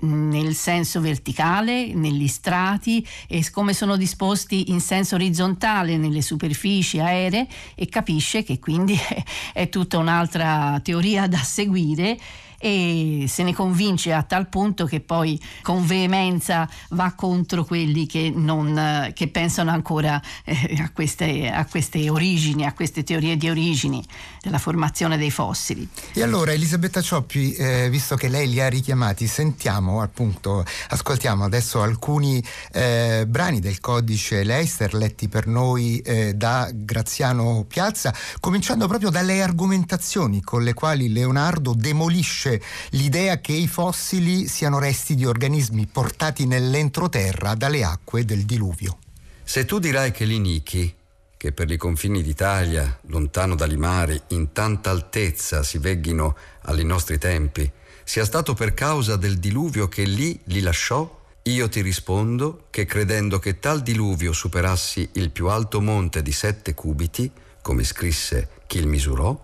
nel 0.03 0.55
senso 0.55 1.01
verticale, 1.01 1.93
negli 1.93 2.27
strati 2.27 3.05
e 3.27 3.49
come 3.51 3.73
sono 3.73 3.95
disposti 3.95 4.71
in 4.71 4.79
senso 4.79 5.15
orizzontale 5.15 5.97
nelle 5.97 6.21
superfici 6.21 6.99
aeree 6.99 7.47
e 7.75 7.87
capisce 7.87 8.43
che 8.43 8.59
quindi 8.59 8.97
è, 9.53 9.69
tutta 9.69 9.97
un'altra 9.97 10.79
teoria 10.83 11.27
da 11.27 11.37
seguire 11.37 12.17
e 12.65 13.25
se 13.27 13.43
ne 13.43 13.53
convince 13.53 14.13
a 14.13 14.23
tal 14.23 14.47
punto 14.47 14.85
che 14.85 15.01
poi 15.01 15.37
con 15.61 15.85
veemenza 15.85 16.65
va 16.91 17.11
contro 17.13 17.65
quelli 17.65 18.07
che, 18.07 18.31
non, 18.33 19.11
che 19.13 19.27
pensano 19.27 19.69
ancora 19.69 20.21
eh, 20.45 20.77
a, 20.79 20.89
queste, 20.91 21.49
a, 21.49 21.65
queste, 21.65 22.09
origini, 22.09 22.65
a 22.65 22.71
queste 22.71 23.03
teorie 23.03 23.35
di 23.35 23.49
origini 23.49 24.01
della 24.41 24.59
formazione 24.59 25.17
dei 25.17 25.29
fossili. 25.29 25.85
E 26.13 26.23
allora 26.23 26.53
Elisabetta 26.53 27.01
Cioppi, 27.01 27.53
eh, 27.53 27.89
visto 27.89 28.15
che 28.15 28.29
lei 28.29 28.47
li 28.47 28.61
ha 28.61 28.69
richiamati, 28.69 29.27
sentiamo 29.27 30.01
appunto, 30.01 30.63
ascoltiamo 30.87 31.43
adesso 31.43 31.81
alcuni 31.81 32.41
eh, 32.71 33.25
brani 33.27 33.59
del 33.59 33.81
codice 33.81 34.45
Leister 34.45 34.93
letti 34.93 35.27
per 35.27 35.47
noi 35.47 35.99
eh, 35.99 36.33
da 36.33 36.69
Graziano 36.73 37.65
Piazza, 37.67 38.15
cominciando 38.39 38.87
proprio 38.87 39.09
dalle 39.09 39.41
argomentazioni 39.41 40.41
con 40.41 40.63
le 40.63 40.73
quali 40.73 41.11
Leonardo 41.11 41.73
demolisce 41.75 42.51
l'idea 42.91 43.39
che 43.39 43.53
i 43.53 43.67
fossili 43.67 44.47
siano 44.47 44.79
resti 44.79 45.15
di 45.15 45.25
organismi 45.25 45.87
portati 45.87 46.45
nell'entroterra 46.45 47.55
dalle 47.55 47.83
acque 47.83 48.25
del 48.25 48.43
diluvio. 48.43 48.97
Se 49.43 49.65
tu 49.65 49.79
dirai 49.79 50.11
che 50.11 50.25
l'Inichi, 50.25 50.93
che 51.37 51.51
per 51.51 51.69
i 51.69 51.77
confini 51.77 52.21
d'Italia, 52.23 52.99
lontano 53.07 53.55
dai 53.55 53.75
mari, 53.75 54.19
in 54.29 54.53
tanta 54.53 54.89
altezza 54.89 55.61
si 55.63 55.77
vegghino 55.77 56.35
ai 56.61 56.85
nostri 56.85 57.17
tempi, 57.17 57.69
sia 58.03 58.25
stato 58.25 58.53
per 58.53 58.73
causa 58.73 59.15
del 59.15 59.39
diluvio 59.39 59.87
che 59.87 60.03
lì 60.03 60.39
li 60.45 60.61
lasciò, 60.61 61.21
io 61.43 61.67
ti 61.67 61.81
rispondo 61.81 62.67
che 62.69 62.85
credendo 62.85 63.39
che 63.39 63.59
tal 63.59 63.81
diluvio 63.81 64.31
superassi 64.31 65.09
il 65.13 65.31
più 65.31 65.49
alto 65.49 65.81
monte 65.81 66.21
di 66.21 66.31
sette 66.31 66.73
cubiti, 66.73 67.29
come 67.61 67.83
scrisse 67.83 68.49
chi 68.65 68.77
il 68.77 68.87
misurò, 68.87 69.37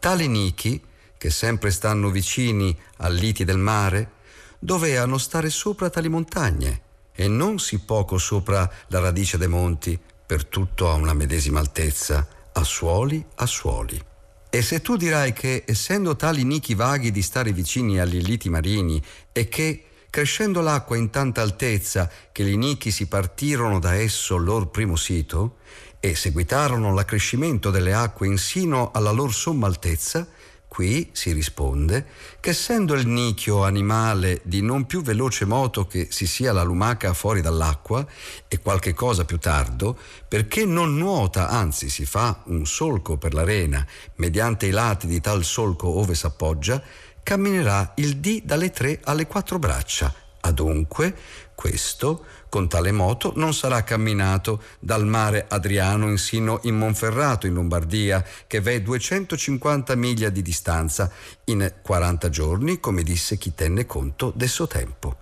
tale 0.00 0.26
Nichi 0.26 0.82
che 1.18 1.30
sempre 1.30 1.70
stanno 1.70 2.10
vicini 2.10 2.76
al 2.98 3.14
liti 3.14 3.44
del 3.44 3.58
mare, 3.58 4.12
doveano 4.58 5.18
stare 5.18 5.50
sopra 5.50 5.90
tali 5.90 6.08
montagne 6.08 6.82
e 7.14 7.28
non 7.28 7.58
si 7.58 7.78
poco 7.80 8.18
sopra 8.18 8.70
la 8.88 9.00
radice 9.00 9.38
dei 9.38 9.48
monti, 9.48 9.98
per 10.26 10.44
tutto 10.44 10.90
a 10.90 10.94
una 10.94 11.14
medesima 11.14 11.60
altezza, 11.60 12.26
a 12.52 12.64
suoli 12.64 13.24
a 13.36 13.46
suoli. 13.46 14.02
E 14.50 14.62
se 14.62 14.80
tu 14.80 14.96
dirai 14.96 15.32
che, 15.32 15.64
essendo 15.66 16.16
tali 16.16 16.44
nichi 16.44 16.74
vaghi 16.74 17.10
di 17.10 17.22
stare 17.22 17.52
vicini 17.52 18.00
agli 18.00 18.20
liti 18.20 18.48
marini 18.48 19.02
e 19.32 19.48
che, 19.48 19.84
crescendo 20.10 20.60
l'acqua 20.60 20.96
in 20.96 21.10
tanta 21.10 21.42
altezza 21.42 22.10
che 22.32 22.42
gli 22.42 22.56
nichi 22.56 22.90
si 22.90 23.06
partirono 23.06 23.78
da 23.78 23.94
esso 23.94 24.36
lor 24.36 24.70
primo 24.70 24.96
sito, 24.96 25.58
e 26.00 26.14
seguitarono 26.14 26.94
l'accrescimento 26.94 27.70
delle 27.70 27.92
acque 27.92 28.26
insino 28.26 28.90
alla 28.92 29.10
lor 29.10 29.34
somma 29.34 29.66
altezza, 29.66 30.26
Qui 30.68 31.10
si 31.12 31.32
risponde 31.32 32.06
che 32.38 32.50
essendo 32.50 32.94
il 32.94 33.06
nicchio 33.06 33.64
animale 33.64 34.40
di 34.44 34.60
non 34.60 34.84
più 34.84 35.00
veloce 35.00 35.46
moto 35.46 35.86
che 35.86 36.08
si 36.10 36.26
sia 36.26 36.52
la 36.52 36.62
lumaca 36.62 37.14
fuori 37.14 37.40
dall'acqua 37.40 38.06
e 38.46 38.58
qualche 38.58 38.92
cosa 38.92 39.24
più 39.24 39.38
tardo, 39.38 39.98
perché 40.28 40.66
non 40.66 40.96
nuota, 40.96 41.48
anzi 41.48 41.88
si 41.88 42.04
fa 42.04 42.42
un 42.46 42.66
solco 42.66 43.16
per 43.16 43.32
l'arena 43.32 43.86
mediante 44.16 44.66
i 44.66 44.70
lati 44.70 45.06
di 45.06 45.20
tal 45.20 45.44
solco 45.44 45.88
ove 45.88 46.14
s'appoggia, 46.14 46.82
camminerà 47.22 47.92
il 47.96 48.18
dì 48.18 48.42
dalle 48.44 48.70
tre 48.70 49.00
alle 49.04 49.26
quattro 49.26 49.58
braccia. 49.58 50.12
Adunque, 50.40 51.16
questo 51.56 52.24
con 52.50 52.68
tale 52.68 52.92
moto 52.92 53.32
non 53.34 53.52
sarà 53.52 53.82
camminato 53.82 54.62
dal 54.78 55.06
mare 55.06 55.46
Adriano 55.48 56.08
insino 56.08 56.60
in 56.64 56.76
Monferrato 56.76 57.46
in 57.46 57.54
Lombardia, 57.54 58.24
che 58.46 58.60
v'è 58.60 58.82
250 58.82 59.96
miglia 59.96 60.28
di 60.28 60.42
distanza, 60.42 61.10
in 61.44 61.72
40 61.82 62.28
giorni, 62.28 62.78
come 62.78 63.02
disse 63.02 63.38
chi 63.38 63.54
tenne 63.54 63.86
conto 63.86 64.32
del 64.36 64.48
suo 64.48 64.66
tempo. 64.66 65.16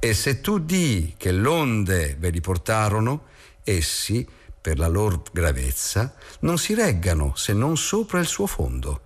E 0.00 0.14
se 0.14 0.40
tu 0.40 0.58
di 0.58 1.14
che 1.16 1.32
l'onde 1.32 2.16
ve 2.18 2.30
li 2.30 2.40
portarono, 2.40 3.26
essi 3.62 4.26
per 4.60 4.78
la 4.78 4.88
loro 4.88 5.22
gravezza, 5.30 6.14
non 6.40 6.58
si 6.58 6.74
reggano 6.74 7.34
se 7.36 7.52
non 7.52 7.76
sopra 7.76 8.20
il 8.20 8.26
suo 8.26 8.46
fondo. 8.46 9.02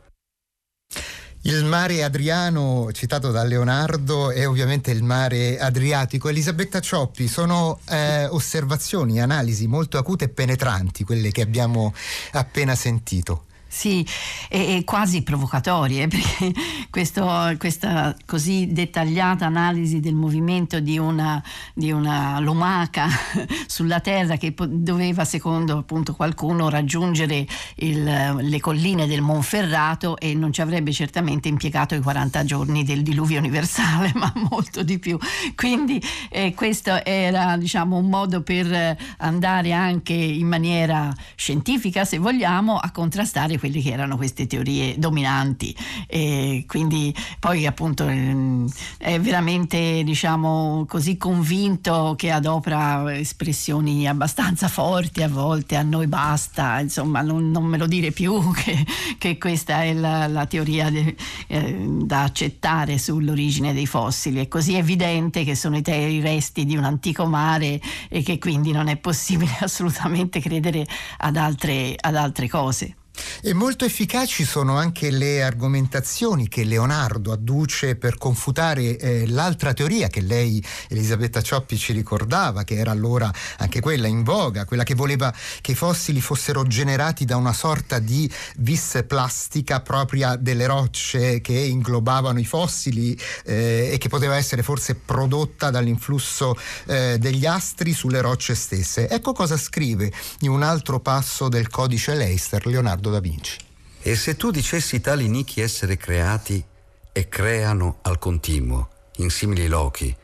Il 1.44 1.64
mare 1.64 2.04
Adriano, 2.04 2.90
citato 2.92 3.32
da 3.32 3.42
Leonardo, 3.42 4.30
è 4.30 4.46
ovviamente 4.46 4.92
il 4.92 5.02
mare 5.02 5.58
Adriatico. 5.58 6.28
Elisabetta 6.28 6.78
Cioppi, 6.78 7.26
sono 7.26 7.80
eh, 7.88 8.26
osservazioni, 8.26 9.20
analisi 9.20 9.66
molto 9.66 9.98
acute 9.98 10.26
e 10.26 10.28
penetranti 10.28 11.02
quelle 11.02 11.32
che 11.32 11.42
abbiamo 11.42 11.92
appena 12.32 12.76
sentito. 12.76 13.46
Sì, 13.72 14.06
e, 14.50 14.76
e 14.76 14.84
quasi 14.84 15.22
provocatorie, 15.22 16.06
perché 16.06 16.52
questo, 16.90 17.56
questa 17.58 18.14
così 18.26 18.70
dettagliata 18.70 19.46
analisi 19.46 19.98
del 19.98 20.14
movimento 20.14 20.78
di 20.78 20.98
una, 20.98 21.42
di 21.72 21.90
una 21.90 22.38
lumaca 22.38 23.08
sulla 23.66 24.00
Terra 24.00 24.36
che 24.36 24.54
doveva, 24.68 25.24
secondo 25.24 25.78
appunto 25.78 26.14
qualcuno, 26.14 26.68
raggiungere 26.68 27.46
il, 27.76 28.36
le 28.42 28.60
colline 28.60 29.06
del 29.06 29.22
Monferrato 29.22 30.18
e 30.18 30.34
non 30.34 30.52
ci 30.52 30.60
avrebbe 30.60 30.92
certamente 30.92 31.48
impiegato 31.48 31.94
i 31.94 32.00
40 32.00 32.44
giorni 32.44 32.84
del 32.84 33.02
diluvio 33.02 33.38
universale, 33.38 34.12
ma 34.20 34.30
molto 34.50 34.82
di 34.82 34.98
più. 34.98 35.16
Quindi 35.56 36.00
eh, 36.28 36.52
questo 36.52 37.02
era 37.02 37.56
diciamo, 37.56 37.96
un 37.96 38.10
modo 38.10 38.42
per 38.42 38.98
andare 39.16 39.72
anche 39.72 40.12
in 40.12 40.46
maniera 40.46 41.10
scientifica, 41.36 42.04
se 42.04 42.18
vogliamo, 42.18 42.76
a 42.76 42.90
contrastare 42.90 43.60
quelle 43.62 43.80
che 43.80 43.92
erano 43.92 44.16
queste 44.16 44.48
teorie 44.48 44.98
dominanti 44.98 45.72
e 46.08 46.64
quindi 46.66 47.14
poi 47.38 47.64
appunto 47.64 48.08
ehm, 48.08 48.68
è 48.98 49.20
veramente 49.20 50.02
diciamo 50.02 50.84
così 50.88 51.16
convinto 51.16 52.14
che 52.18 52.32
adopera 52.32 53.16
espressioni 53.16 54.08
abbastanza 54.08 54.66
forti 54.66 55.22
a 55.22 55.28
volte 55.28 55.76
a 55.76 55.82
noi 55.82 56.08
basta 56.08 56.80
insomma 56.80 57.20
non, 57.20 57.52
non 57.52 57.62
me 57.62 57.78
lo 57.78 57.86
dire 57.86 58.10
più 58.10 58.50
che, 58.52 58.84
che 59.16 59.38
questa 59.38 59.84
è 59.84 59.92
la, 59.92 60.26
la 60.26 60.46
teoria 60.46 60.90
de, 60.90 61.14
eh, 61.46 61.86
da 62.02 62.24
accettare 62.24 62.98
sull'origine 62.98 63.72
dei 63.72 63.86
fossili 63.86 64.40
è 64.40 64.48
così 64.48 64.74
evidente 64.74 65.44
che 65.44 65.54
sono 65.54 65.76
i, 65.76 65.82
te- 65.82 65.94
i 65.94 66.20
resti 66.20 66.64
di 66.64 66.76
un 66.76 66.82
antico 66.82 67.26
mare 67.26 67.80
e 68.08 68.24
che 68.24 68.38
quindi 68.38 68.72
non 68.72 68.88
è 68.88 68.96
possibile 68.96 69.52
assolutamente 69.62 70.40
credere 70.40 70.84
ad 71.18 71.36
altre, 71.36 71.94
ad 71.96 72.16
altre 72.16 72.48
cose. 72.48 72.96
E 73.44 73.52
molto 73.54 73.84
efficaci 73.84 74.44
sono 74.44 74.76
anche 74.76 75.10
le 75.10 75.42
argomentazioni 75.42 76.48
che 76.48 76.64
Leonardo 76.64 77.32
adduce 77.32 77.96
per 77.96 78.16
confutare 78.16 78.96
eh, 78.96 79.26
l'altra 79.26 79.72
teoria 79.72 80.08
che 80.08 80.20
lei, 80.20 80.62
Elisabetta 80.88 81.42
Cioppi, 81.42 81.76
ci 81.76 81.92
ricordava, 81.92 82.62
che 82.62 82.76
era 82.76 82.90
allora 82.90 83.30
anche 83.58 83.80
quella 83.80 84.06
in 84.06 84.22
voga, 84.22 84.64
quella 84.64 84.84
che 84.84 84.94
voleva 84.94 85.34
che 85.60 85.72
i 85.72 85.74
fossili 85.74 86.20
fossero 86.20 86.64
generati 86.66 87.24
da 87.24 87.36
una 87.36 87.52
sorta 87.52 87.98
di 87.98 88.30
vis 88.58 89.02
plastica 89.06 89.80
propria 89.80 90.36
delle 90.36 90.66
rocce 90.66 91.40
che 91.40 91.58
inglobavano 91.58 92.38
i 92.38 92.44
fossili 92.44 93.18
eh, 93.44 93.90
e 93.92 93.98
che 93.98 94.08
poteva 94.08 94.36
essere 94.36 94.62
forse 94.62 94.94
prodotta 94.94 95.70
dall'influsso 95.70 96.56
eh, 96.86 97.16
degli 97.18 97.44
astri 97.44 97.92
sulle 97.92 98.20
rocce 98.20 98.54
stesse. 98.54 99.08
Ecco 99.08 99.32
cosa 99.32 99.56
scrive 99.56 100.12
in 100.40 100.50
un 100.50 100.62
altro 100.62 101.00
passo 101.00 101.48
del 101.48 101.68
codice 101.68 102.14
Leister 102.14 102.66
Leonardo 102.66 103.01
Leonardo 103.02 103.10
da 103.10 103.20
Vinci. 103.20 103.56
E 104.00 104.16
se 104.16 104.36
tu 104.36 104.50
dicessi 104.50 105.00
tali 105.00 105.28
nichi 105.28 105.60
essere 105.60 105.96
creati 105.96 106.64
e 107.12 107.28
creano 107.28 107.98
al 108.02 108.18
continuo, 108.18 108.88
in 109.16 109.30
simili 109.30 109.66
lochi, 109.66 110.14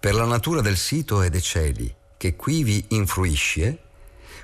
per 0.00 0.14
la 0.14 0.24
natura 0.24 0.60
del 0.60 0.76
sito 0.76 1.22
e 1.22 1.30
dei 1.30 1.42
cieli, 1.42 1.94
che 2.16 2.34
qui 2.34 2.64
vi 2.64 2.84
influisce, 2.88 3.78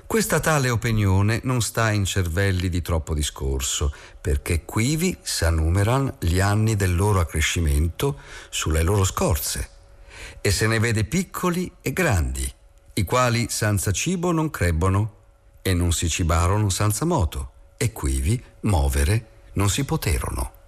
questa 0.05 0.39
tale 0.39 0.69
opinione 0.69 1.41
non 1.43 1.61
sta 1.61 1.91
in 1.91 2.05
cervelli 2.05 2.69
di 2.69 2.81
troppo 2.81 3.13
discorso, 3.13 3.93
perché 4.19 4.63
quivi 4.63 5.15
s'anumeran 5.21 6.15
gli 6.19 6.39
anni 6.39 6.75
del 6.75 6.95
loro 6.95 7.19
accrescimento 7.19 8.19
sulle 8.49 8.81
loro 8.81 9.03
scorze, 9.03 9.69
e 10.41 10.51
se 10.51 10.67
ne 10.67 10.79
vede 10.79 11.03
piccoli 11.03 11.71
e 11.81 11.91
grandi, 11.93 12.51
i 12.93 13.03
quali 13.03 13.47
senza 13.49 13.91
cibo 13.91 14.31
non 14.31 14.49
crebbono, 14.49 15.17
e 15.61 15.73
non 15.73 15.91
si 15.91 16.09
cibarono 16.09 16.69
senza 16.69 17.05
moto 17.05 17.57
e 17.81 17.93
quivi 17.93 18.43
muovere 18.61 19.25
non 19.53 19.69
si 19.69 19.85
poterono. 19.85 20.58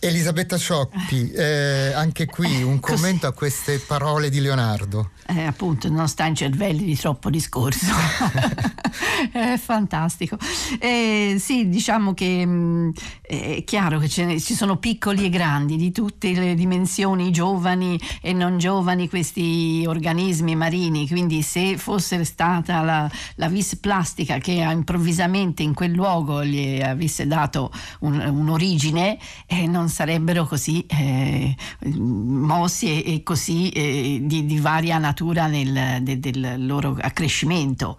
Elisabetta 0.00 0.56
Cioppi, 0.56 1.32
eh, 1.32 1.92
anche 1.92 2.26
qui 2.26 2.62
un 2.62 2.78
commento 2.78 3.26
a 3.26 3.32
queste 3.32 3.78
parole 3.80 4.30
di 4.30 4.38
Leonardo. 4.40 5.10
Eh, 5.26 5.42
appunto, 5.42 5.88
non 5.90 6.08
sta 6.08 6.24
in 6.24 6.36
cervelli 6.36 6.84
di 6.84 6.96
troppo 6.96 7.30
discorso. 7.30 7.86
è 9.32 9.56
fantastico. 9.58 10.38
Eh, 10.78 11.36
sì, 11.38 11.68
diciamo 11.68 12.14
che 12.14 12.46
mh, 12.46 12.50
mm, 12.50 12.90
è 13.22 13.64
chiaro 13.64 13.98
che 13.98 14.24
ne, 14.24 14.40
ci 14.40 14.54
sono 14.54 14.76
piccoli 14.76 15.24
e 15.24 15.28
grandi 15.28 15.76
di 15.76 15.90
tutte 15.90 16.32
le 16.32 16.54
dimensioni, 16.54 17.32
giovani 17.32 18.00
e 18.22 18.32
non 18.32 18.58
giovani, 18.58 19.08
questi 19.08 19.84
organismi 19.86 20.54
marini. 20.54 21.08
Quindi, 21.08 21.42
se 21.42 21.76
fosse 21.76 22.24
stata 22.24 22.82
la, 22.82 23.10
la 23.34 23.48
vis 23.48 23.76
plastica 23.76 24.38
che 24.38 24.52
improvvisamente 24.52 25.62
in 25.62 25.74
quel 25.74 25.90
luogo 25.90 26.44
gli 26.44 26.80
avesse 26.80 27.26
dato 27.26 27.72
un, 28.00 28.18
un'origine, 28.18 29.18
eh, 29.46 29.66
non 29.66 29.87
non 29.88 29.90
sarebbero 29.90 30.44
così 30.44 30.84
eh, 30.86 31.56
mossi 31.96 33.02
e, 33.02 33.14
e 33.14 33.22
così 33.22 33.70
eh, 33.70 34.20
di, 34.22 34.44
di, 34.44 34.58
varia 34.60 34.98
natura 34.98 35.46
nel, 35.46 36.02
de, 36.02 36.20
del 36.20 36.66
loro 36.66 36.96
accrescimento 37.00 37.96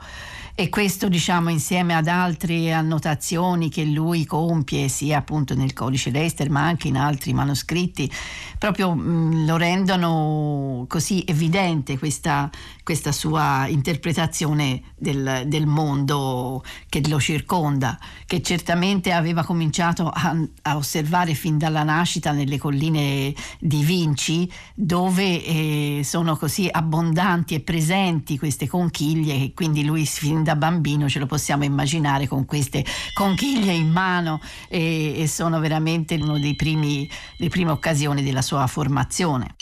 e 0.60 0.68
questo 0.68 1.08
diciamo 1.08 1.50
insieme 1.50 1.96
ad 1.96 2.08
altre 2.08 2.74
annotazioni 2.74 3.70
che 3.70 3.86
lui 3.86 4.26
compie 4.26 4.90
sia 4.90 5.20
appunto 5.20 5.56
nel 5.56 5.72
codice 5.72 6.10
Lester 6.10 6.50
ma 6.50 6.66
anche 6.66 6.90
in 6.90 6.98
altri 6.98 7.32
manoscritti 7.32 8.12
proprio 8.58 8.94
mh, 8.94 9.46
lo 9.46 9.56
rendono 9.56 10.84
così 10.90 11.24
evidente 11.26 11.98
questa, 11.98 12.50
questa 12.84 13.14
sua 13.14 13.68
interpretazione 13.68 14.82
del, 14.98 15.44
del, 15.46 15.66
mondo 15.66 16.62
che 16.90 17.02
lo 17.08 17.22
circonda 17.22 17.98
che 18.26 18.42
certamente 18.42 19.14
aveva 19.14 19.46
cominciato 19.46 20.10
a, 20.10 20.36
a, 20.64 20.76
osservare 20.76 21.36
fin 21.36 21.58
dalla 21.58 21.84
nascita 21.84 22.34
nelle 22.34 22.58
colline 22.58 23.34
di 23.60 23.82
Vinci 23.82 24.52
dove 24.76 25.42
eh, 25.46 26.02
sono 26.04 26.36
così 26.36 26.68
abbondanti 26.70 27.56
e 27.56 27.62
presenti 27.62 28.38
queste 28.38 28.68
conchiglie 28.68 29.36
e 29.36 29.54
quindi 29.54 29.86
lui 29.86 30.06
fin 30.06 30.48
da 30.50 30.56
bambino 30.56 31.08
ce 31.08 31.20
lo 31.20 31.28
possiamo 31.28 31.64
immaginare 31.64 32.28
con 32.28 32.46
queste 32.46 32.84
conchiglie 33.14 33.72
in 33.72 33.92
mano 33.92 34.42
e, 34.68 35.22
e 35.22 35.28
sono 35.28 35.60
veramente 35.60 36.18
una 36.18 36.40
delle 36.40 37.50
prime 37.50 37.72
occasioni 37.72 38.24
della 38.24 38.42
sua 38.42 38.66
formazione. 38.66 39.56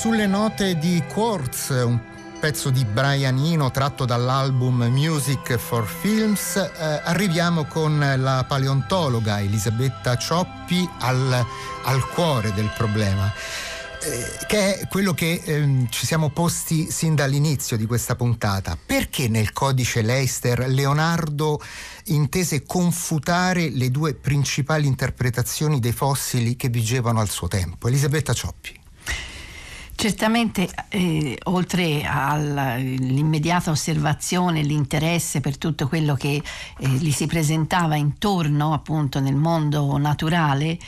Sulle 0.00 0.26
note 0.26 0.78
di 0.78 1.02
Quartz, 1.12 1.68
un 1.68 2.00
pezzo 2.40 2.70
di 2.70 2.86
Brian 2.86 3.36
Eno 3.36 3.70
tratto 3.70 4.06
dall'album 4.06 4.84
Music 4.84 5.58
for 5.58 5.86
Films, 5.86 6.56
eh, 6.56 7.02
arriviamo 7.04 7.66
con 7.66 7.98
la 8.16 8.46
paleontologa 8.48 9.40
Elisabetta 9.40 10.16
Cioppi 10.16 10.88
al, 11.00 11.44
al 11.84 12.08
cuore 12.08 12.50
del 12.54 12.72
problema. 12.74 13.30
eh, 14.02 14.46
che 14.46 14.78
è 14.78 14.88
quello 14.88 15.12
che 15.12 15.42
eh, 15.44 15.86
ci 15.90 16.06
siamo 16.06 16.30
posti 16.30 16.90
sin 16.90 17.14
dall'inizio 17.14 17.76
di 17.76 17.84
questa 17.86 18.16
puntata. 18.16 18.78
Perché 18.84 19.28
nel 19.28 19.52
codice 19.52 20.00
Leicester 20.00 20.66
Leonardo 20.68 21.60
intese 22.06 22.64
confutare 22.64 23.68
le 23.68 23.90
due 23.90 24.14
principali 24.14 24.86
interpretazioni 24.86 25.78
dei 25.78 25.92
fossili 25.92 26.56
che 26.56 26.68
vigevano 26.68 27.20
al 27.20 27.28
suo 27.28 27.48
tempo? 27.48 27.88
Elisabetta 27.88 28.32
Cioppi. 28.32 28.79
Certamente, 30.00 30.66
eh, 30.88 31.38
oltre 31.44 32.04
all'immediata 32.06 33.70
osservazione, 33.70 34.62
l'interesse 34.62 35.42
per 35.42 35.58
tutto 35.58 35.88
quello 35.88 36.14
che 36.14 36.42
eh, 36.78 36.88
gli 36.88 37.10
si 37.10 37.26
presentava 37.26 37.96
intorno, 37.96 38.72
appunto, 38.72 39.20
nel 39.20 39.34
mondo 39.34 39.94
naturale, 39.98 40.78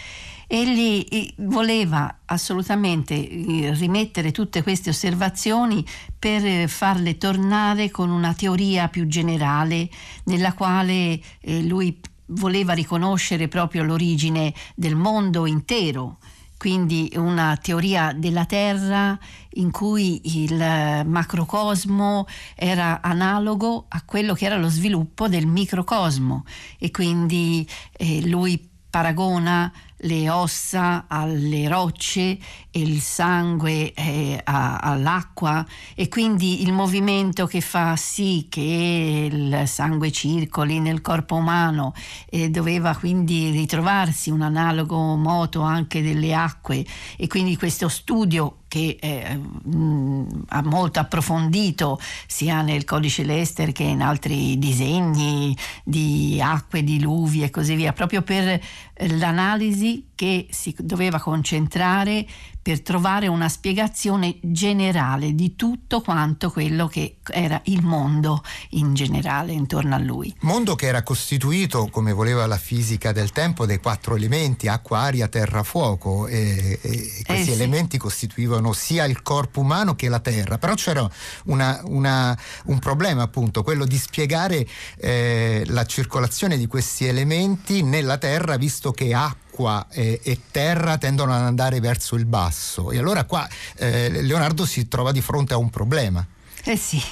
egli 0.46 1.06
eh, 1.10 1.30
voleva 1.40 2.20
assolutamente 2.24 3.12
eh, 3.12 3.74
rimettere 3.74 4.32
tutte 4.32 4.62
queste 4.62 4.88
osservazioni 4.88 5.84
per 6.18 6.46
eh, 6.46 6.66
farle 6.66 7.18
tornare 7.18 7.90
con 7.90 8.08
una 8.08 8.32
teoria 8.32 8.88
più 8.88 9.06
generale 9.06 9.90
nella 10.24 10.54
quale 10.54 11.20
lui 11.42 12.00
voleva 12.28 12.72
riconoscere 12.72 13.46
proprio 13.46 13.82
l'origine 13.82 14.54
del 14.74 14.96
mondo 14.96 15.44
intero 15.44 16.16
quindi 16.62 17.10
una 17.16 17.58
teoria 17.60 18.12
della 18.16 18.44
Terra 18.44 19.18
in 19.54 19.72
cui 19.72 20.44
il 20.44 20.54
macrocosmo 20.54 22.24
era 22.54 23.00
analogo 23.02 23.86
a 23.88 24.00
quello 24.04 24.32
che 24.34 24.44
era 24.44 24.56
lo 24.56 24.68
sviluppo 24.68 25.26
del 25.26 25.44
microcosmo. 25.44 26.44
E 26.78 26.92
quindi 26.92 27.68
eh, 27.96 28.24
lui 28.28 28.64
paragona 28.88 29.72
le 30.02 30.30
ossa 30.30 31.04
alle 31.08 31.68
rocce 31.68 32.38
e 32.70 32.80
il 32.80 33.00
sangue 33.00 33.92
eh, 33.92 34.40
all'acqua. 34.44 35.64
E 35.94 36.08
quindi 36.08 36.62
il 36.62 36.72
movimento 36.72 37.46
che 37.46 37.60
fa 37.60 37.96
sì 37.96 38.46
che 38.48 39.28
il 39.30 39.62
sangue 39.66 40.10
circoli 40.10 40.80
nel 40.80 41.00
corpo 41.00 41.36
umano 41.36 41.94
eh, 42.28 42.48
doveva 42.50 42.96
quindi 42.96 43.50
ritrovarsi 43.50 44.30
un 44.30 44.42
analogo 44.42 45.16
moto 45.16 45.60
anche 45.60 46.02
delle 46.02 46.34
acque. 46.34 46.84
E 47.16 47.26
quindi 47.26 47.56
questo 47.56 47.88
studio 47.88 48.61
che 48.72 48.96
eh, 48.98 49.36
mh, 49.36 50.44
ha 50.48 50.62
molto 50.62 50.98
approfondito 50.98 52.00
sia 52.26 52.62
nel 52.62 52.86
codice 52.86 53.22
Lester 53.22 53.70
che 53.70 53.82
in 53.82 54.00
altri 54.00 54.58
disegni 54.58 55.54
di 55.84 56.40
acque, 56.42 56.82
diluvi 56.82 57.42
e 57.42 57.50
così 57.50 57.74
via, 57.74 57.92
proprio 57.92 58.22
per 58.22 58.58
l'analisi 58.94 60.06
che 60.14 60.46
si 60.48 60.74
doveva 60.78 61.20
concentrare 61.20 62.26
per 62.62 62.80
trovare 62.80 63.26
una 63.26 63.48
spiegazione 63.48 64.38
generale 64.40 65.34
di 65.34 65.56
tutto 65.56 66.00
quanto 66.00 66.50
quello 66.50 66.86
che 66.86 67.16
era 67.28 67.60
il 67.64 67.82
mondo 67.82 68.42
in 68.70 68.94
generale 68.94 69.50
intorno 69.52 69.96
a 69.96 69.98
lui. 69.98 70.32
Mondo 70.42 70.76
che 70.76 70.86
era 70.86 71.02
costituito, 71.02 71.88
come 71.90 72.12
voleva 72.12 72.46
la 72.46 72.56
fisica 72.56 73.10
del 73.10 73.32
tempo, 73.32 73.66
dai 73.66 73.80
quattro 73.80 74.14
elementi, 74.14 74.68
acqua, 74.68 75.00
aria, 75.00 75.26
terra, 75.26 75.64
fuoco 75.64 76.28
e, 76.28 76.78
e 76.80 77.22
questi 77.26 77.50
eh, 77.50 77.54
elementi 77.54 77.96
sì. 77.96 77.98
costituivano 77.98 78.72
sia 78.72 79.04
il 79.04 79.22
corpo 79.22 79.60
umano 79.60 79.96
che 79.96 80.08
la 80.08 80.20
terra, 80.20 80.58
però 80.58 80.74
c'era 80.74 81.08
una, 81.46 81.80
una, 81.84 82.38
un 82.66 82.78
problema 82.78 83.22
appunto, 83.22 83.64
quello 83.64 83.84
di 83.84 83.98
spiegare 83.98 84.66
eh, 84.98 85.64
la 85.66 85.84
circolazione 85.84 86.56
di 86.56 86.66
questi 86.68 87.06
elementi 87.06 87.82
nella 87.82 88.18
terra, 88.18 88.56
visto 88.56 88.92
che 88.92 89.12
acqua 89.12 89.41
acqua 89.52 89.86
e, 89.90 90.20
e, 90.22 90.40
terra 90.50 90.96
tendono 90.96 91.34
ad 91.34 91.42
andare 91.42 91.78
verso 91.80 92.16
il 92.16 92.24
basso 92.24 92.90
e 92.90 92.98
allora 92.98 93.24
qua 93.24 93.46
eh, 93.76 94.22
Leonardo 94.22 94.64
si 94.64 94.88
trova 94.88 95.12
di 95.12 95.20
fronte 95.20 95.52
a 95.52 95.58
un 95.58 95.68
problema. 95.68 96.26
Eh 96.64 96.76
sì, 96.76 97.02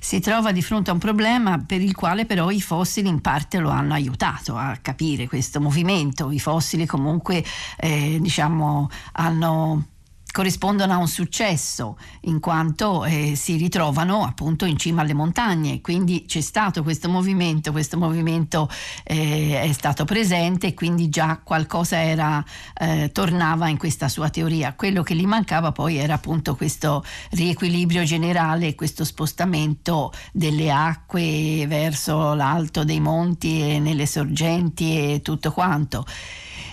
si 0.00 0.18
trova 0.18 0.50
di 0.50 0.62
fronte 0.62 0.90
a 0.90 0.92
un 0.92 0.98
problema 0.98 1.62
per 1.64 1.80
il 1.80 1.94
quale 1.94 2.26
però 2.26 2.50
i 2.50 2.60
fossili 2.60 3.08
in 3.08 3.20
parte 3.20 3.58
lo 3.58 3.70
hanno 3.70 3.94
aiutato 3.94 4.56
a 4.56 4.76
capire 4.82 5.28
questo 5.28 5.60
movimento. 5.60 6.30
I 6.30 6.40
fossili 6.40 6.86
comunque 6.86 7.44
eh, 7.78 8.18
diciamo 8.20 8.90
hanno 9.12 9.89
corrispondono 10.30 10.92
a 10.92 10.96
un 10.96 11.08
successo 11.08 11.98
in 12.22 12.40
quanto 12.40 13.04
eh, 13.04 13.34
si 13.36 13.56
ritrovano 13.56 14.24
appunto 14.24 14.64
in 14.64 14.76
cima 14.76 15.02
alle 15.02 15.14
montagne. 15.14 15.80
Quindi 15.80 16.24
c'è 16.26 16.40
stato 16.40 16.82
questo 16.82 17.08
movimento 17.08 17.72
questo 17.72 17.96
movimento 17.98 18.68
eh, 19.04 19.60
è 19.60 19.72
stato 19.72 20.04
presente 20.04 20.68
e 20.68 20.74
quindi 20.74 21.08
già 21.08 21.40
qualcosa 21.42 22.02
era 22.02 22.44
eh, 22.74 23.10
tornava 23.12 23.68
in 23.68 23.78
questa 23.78 24.08
sua 24.08 24.30
teoria. 24.30 24.74
Quello 24.74 25.02
che 25.02 25.14
gli 25.14 25.26
mancava 25.26 25.72
poi 25.72 25.96
era 25.96 26.14
appunto 26.14 26.54
questo 26.54 27.04
riequilibrio 27.30 28.04
generale 28.04 28.74
questo 28.74 29.04
spostamento 29.04 30.12
delle 30.32 30.70
acque 30.70 31.66
verso 31.66 32.34
l'alto 32.34 32.84
dei 32.84 33.00
monti 33.00 33.60
e 33.60 33.78
nelle 33.78 34.06
sorgenti 34.06 35.14
e 35.14 35.22
tutto 35.22 35.52
quanto. 35.52 36.04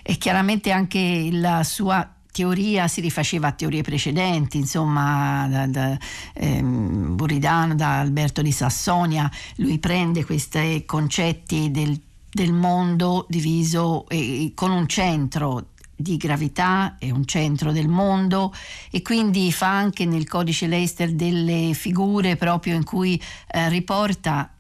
E 0.03 0.17
chiaramente 0.17 0.71
anche 0.71 1.29
la 1.31 1.63
sua 1.63 2.16
teoria 2.37 2.87
si 2.87 3.01
rifaceva 3.01 3.47
a 3.47 3.51
teorie 3.51 3.81
precedenti, 3.81 4.59
insomma, 4.59 5.47
da, 5.49 5.65
da 5.65 5.97
ehm, 6.33 7.15
Buridano, 7.15 7.73
da 7.73 7.97
Alberto 7.97 8.43
di 8.43 8.51
Sassonia, 8.51 9.29
lui 9.55 9.79
prende 9.79 10.23
questi 10.23 10.83
concetti 10.85 11.71
del, 11.71 11.99
del 12.29 12.53
mondo 12.53 13.25
diviso 13.27 14.07
eh, 14.09 14.51
con 14.53 14.69
un 14.69 14.85
centro 14.87 15.69
di 15.95 16.15
gravità 16.17 16.97
e 16.99 17.09
un 17.09 17.25
centro 17.25 17.71
del 17.71 17.87
mondo 17.87 18.53
e 18.91 19.01
quindi 19.01 19.51
fa 19.51 19.75
anche 19.75 20.05
nel 20.05 20.27
codice 20.27 20.67
Leicester 20.67 21.11
delle 21.13 21.73
figure 21.73 22.35
proprio 22.35 22.75
in 22.75 22.83
cui 22.83 23.19
eh, 23.47 23.67
riporta 23.69 24.53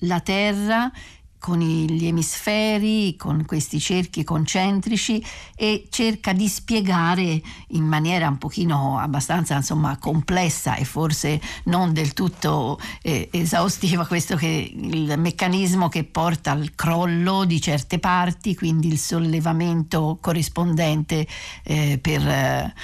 la 0.00 0.20
Terra 0.20 0.92
con 1.40 1.58
gli 1.58 2.06
emisferi, 2.06 3.16
con 3.16 3.44
questi 3.46 3.80
cerchi 3.80 4.22
concentrici 4.22 5.24
e 5.56 5.86
cerca 5.88 6.34
di 6.34 6.46
spiegare 6.46 7.40
in 7.68 7.84
maniera 7.84 8.28
un 8.28 8.36
pochino 8.36 8.98
abbastanza 8.98 9.56
insomma, 9.56 9.96
complessa 9.96 10.76
e 10.76 10.84
forse 10.84 11.40
non 11.64 11.94
del 11.94 12.12
tutto 12.12 12.78
eh, 13.02 13.28
esaustiva 13.32 14.06
questo 14.06 14.36
che 14.36 14.70
il 14.72 15.14
meccanismo 15.16 15.88
che 15.88 16.04
porta 16.04 16.50
al 16.50 16.74
crollo 16.74 17.44
di 17.44 17.58
certe 17.58 17.98
parti, 17.98 18.54
quindi 18.54 18.88
il 18.88 18.98
sollevamento 18.98 20.18
corrispondente 20.20 21.26
eh, 21.64 21.98
per 22.00 22.28
eh, 22.28 22.74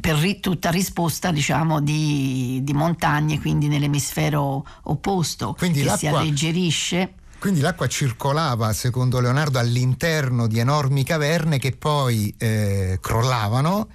per 0.00 0.16
ri- 0.16 0.40
tutta 0.40 0.70
risposta 0.70 1.30
diciamo 1.30 1.80
di, 1.80 2.60
di, 2.62 2.72
montagne 2.72 3.38
quindi 3.38 3.68
nell'emisfero 3.68 4.64
opposto 4.84 5.54
quindi 5.58 5.82
che 5.82 5.90
si 5.98 6.06
alleggerisce 6.06 7.12
quindi 7.42 7.58
l'acqua 7.58 7.88
circolava, 7.88 8.72
secondo 8.72 9.18
Leonardo, 9.18 9.58
all'interno 9.58 10.46
di 10.46 10.60
enormi 10.60 11.02
caverne 11.02 11.58
che 11.58 11.72
poi 11.72 12.32
eh, 12.38 13.00
crollavano. 13.00 13.88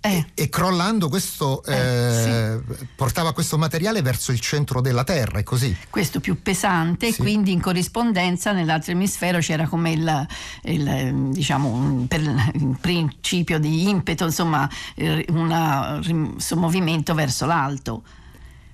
Eh. 0.00 0.16
E, 0.16 0.26
e, 0.34 0.48
crollando 0.48 1.08
questo 1.08 1.62
eh, 1.62 1.76
eh, 1.76 2.60
sì. 2.76 2.86
portava 2.96 3.32
questo 3.32 3.56
materiale 3.56 4.02
verso 4.02 4.32
il 4.32 4.40
centro 4.40 4.80
della 4.80 5.04
Terra, 5.04 5.38
è 5.38 5.44
così. 5.44 5.76
Questo 5.88 6.18
più 6.18 6.42
pesante, 6.42 7.12
sì. 7.12 7.20
quindi 7.20 7.52
in 7.52 7.60
corrispondenza 7.60 8.50
nell'altro 8.50 8.90
emisfero 8.90 9.38
c'era 9.38 9.68
come 9.68 9.92
il, 9.92 10.26
il 10.62 11.30
diciamo, 11.30 11.68
un, 11.68 12.08
per 12.08 12.20
il 12.20 12.76
principio 12.80 13.60
di 13.60 13.88
impeto, 13.88 14.24
insomma, 14.24 14.68
eh, 14.96 15.24
un 15.28 16.36
movimento 16.56 17.14
verso 17.14 17.46
l'alto. 17.46 18.02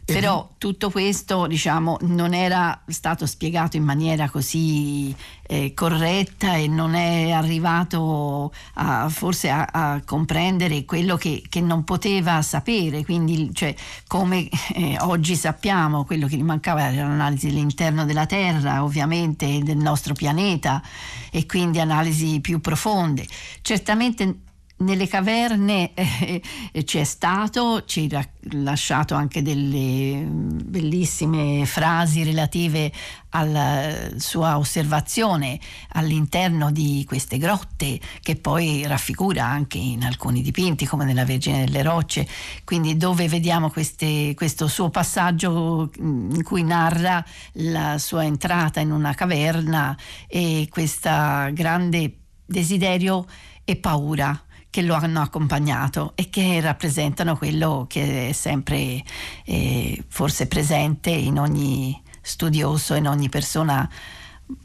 Però 0.04 0.50
tutto 0.58 0.90
questo 0.90 1.46
diciamo, 1.46 1.96
non 2.02 2.34
era 2.34 2.78
stato 2.88 3.26
spiegato 3.26 3.78
in 3.78 3.84
maniera 3.84 4.28
così 4.28 5.14
eh, 5.46 5.72
corretta 5.72 6.56
e 6.56 6.68
non 6.68 6.94
è 6.94 7.30
arrivato 7.30 8.52
a, 8.74 9.08
forse 9.08 9.48
a, 9.48 9.66
a 9.70 10.02
comprendere 10.04 10.84
quello 10.84 11.16
che, 11.16 11.42
che, 11.48 11.62
non 11.62 11.84
poteva 11.84 12.42
sapere. 12.42 13.02
Quindi, 13.04 13.50
cioè, 13.54 13.74
come 14.06 14.48
eh, 14.74 14.98
oggi 15.00 15.36
sappiamo, 15.36 16.04
quello 16.04 16.26
che 16.26 16.36
gli 16.36 16.42
mancava 16.42 16.92
era 16.92 17.08
l'analisi 17.08 17.46
dell'interno 17.46 18.04
della 18.04 18.26
Terra, 18.26 18.84
ovviamente 18.84 19.60
del 19.62 19.78
nostro 19.78 20.12
pianeta, 20.12 20.82
e 21.30 21.46
quindi 21.46 21.80
analisi 21.80 22.40
più 22.40 22.60
profonde. 22.60 23.26
Certamente 23.62 24.36
nelle 24.76 25.06
caverne 25.06 25.92
eh, 25.94 26.42
c'è 26.84 27.04
stato, 27.04 27.84
ci 27.84 28.08
ha 28.12 28.26
lasciato 28.50 29.14
anche 29.14 29.40
delle 29.40 30.16
mm, 30.16 30.58
bellissime 30.64 31.64
frasi 31.64 32.24
relative 32.24 32.90
alla 33.30 34.10
sua 34.16 34.58
osservazione 34.58 35.58
all'interno 35.90 36.70
di 36.70 37.04
queste 37.06 37.38
grotte 37.38 38.00
che 38.20 38.36
poi 38.36 38.84
raffigura 38.86 39.44
anche 39.44 39.78
in 39.78 40.04
alcuni 40.04 40.42
dipinti 40.42 40.86
come 40.86 41.04
nella 41.04 41.24
Vergine 41.24 41.64
delle 41.64 41.82
Rocce, 41.82 42.26
quindi 42.64 42.96
dove 42.96 43.28
vediamo 43.28 43.70
queste, 43.70 44.34
questo 44.34 44.66
suo 44.66 44.90
passaggio 44.90 45.90
mm, 46.00 46.34
in 46.34 46.42
cui 46.42 46.64
narra 46.64 47.24
la 47.54 47.98
sua 47.98 48.24
entrata 48.24 48.80
in 48.80 48.90
una 48.90 49.14
caverna 49.14 49.96
e 50.26 50.66
questo 50.68 51.10
grande 51.52 52.18
desiderio 52.44 53.24
e 53.64 53.76
paura 53.76 54.38
che 54.74 54.82
lo 54.82 54.94
hanno 54.94 55.20
accompagnato 55.20 56.14
e 56.16 56.28
che 56.30 56.60
rappresentano 56.60 57.36
quello 57.36 57.86
che 57.88 58.30
è 58.30 58.32
sempre 58.32 59.04
eh, 59.44 60.02
forse 60.08 60.48
presente 60.48 61.10
in 61.10 61.38
ogni 61.38 62.02
studioso, 62.20 62.94
in 62.94 63.06
ogni 63.06 63.28
persona 63.28 63.88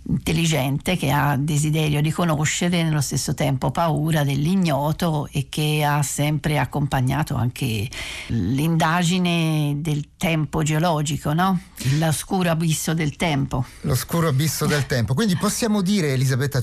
intelligente 0.08 0.98
che 0.98 1.12
ha 1.12 1.38
desiderio 1.38 2.02
di 2.02 2.10
conoscere 2.10 2.82
nello 2.82 3.02
stesso 3.02 3.36
tempo 3.36 3.70
paura 3.70 4.24
dell'ignoto 4.24 5.30
e 5.32 5.46
che 5.48 5.84
ha 5.84 6.02
sempre 6.02 6.58
accompagnato 6.58 7.36
anche 7.36 7.88
l'indagine 8.30 9.76
del 9.78 10.10
tempo 10.18 10.64
geologico, 10.64 11.34
no? 11.34 11.62
l'oscuro 12.00 12.50
abisso 12.50 12.96
del 12.96 13.16
tempo. 13.16 13.64
L'oscuro 13.82 14.28
abisso 14.28 14.66
del 14.66 14.88
tempo. 14.88 15.14
Quindi 15.14 15.38
possiamo 15.38 15.84
dire, 15.84 16.14
Elisabetta 16.14 16.60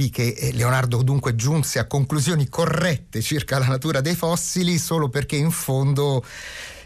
Cioppi, 0.00 0.08
che 0.08 0.28
eh, 0.28 0.52
Leonardo 0.52 1.02
dunque 1.02 1.34
giunse 1.34 1.78
a 1.78 1.86
conclusioni 1.86 2.48
corrette 2.48 3.20
circa 3.20 3.58
la 3.58 3.66
natura 3.66 4.00
dei 4.00 4.14
fossili 4.14 4.78
solo 4.78 5.10
perché 5.10 5.36
in 5.36 5.50
fondo 5.50 6.24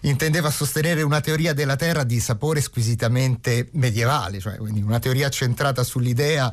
intendeva 0.00 0.50
sostenere 0.50 1.02
una 1.02 1.20
teoria 1.20 1.54
della 1.54 1.76
Terra 1.76 2.02
di 2.02 2.20
sapore 2.20 2.60
squisitamente 2.60 3.68
medievale, 3.72 4.38
cioè 4.40 4.58
una 4.58 4.98
teoria 4.98 5.30
centrata 5.30 5.82
sull'idea 5.82 6.52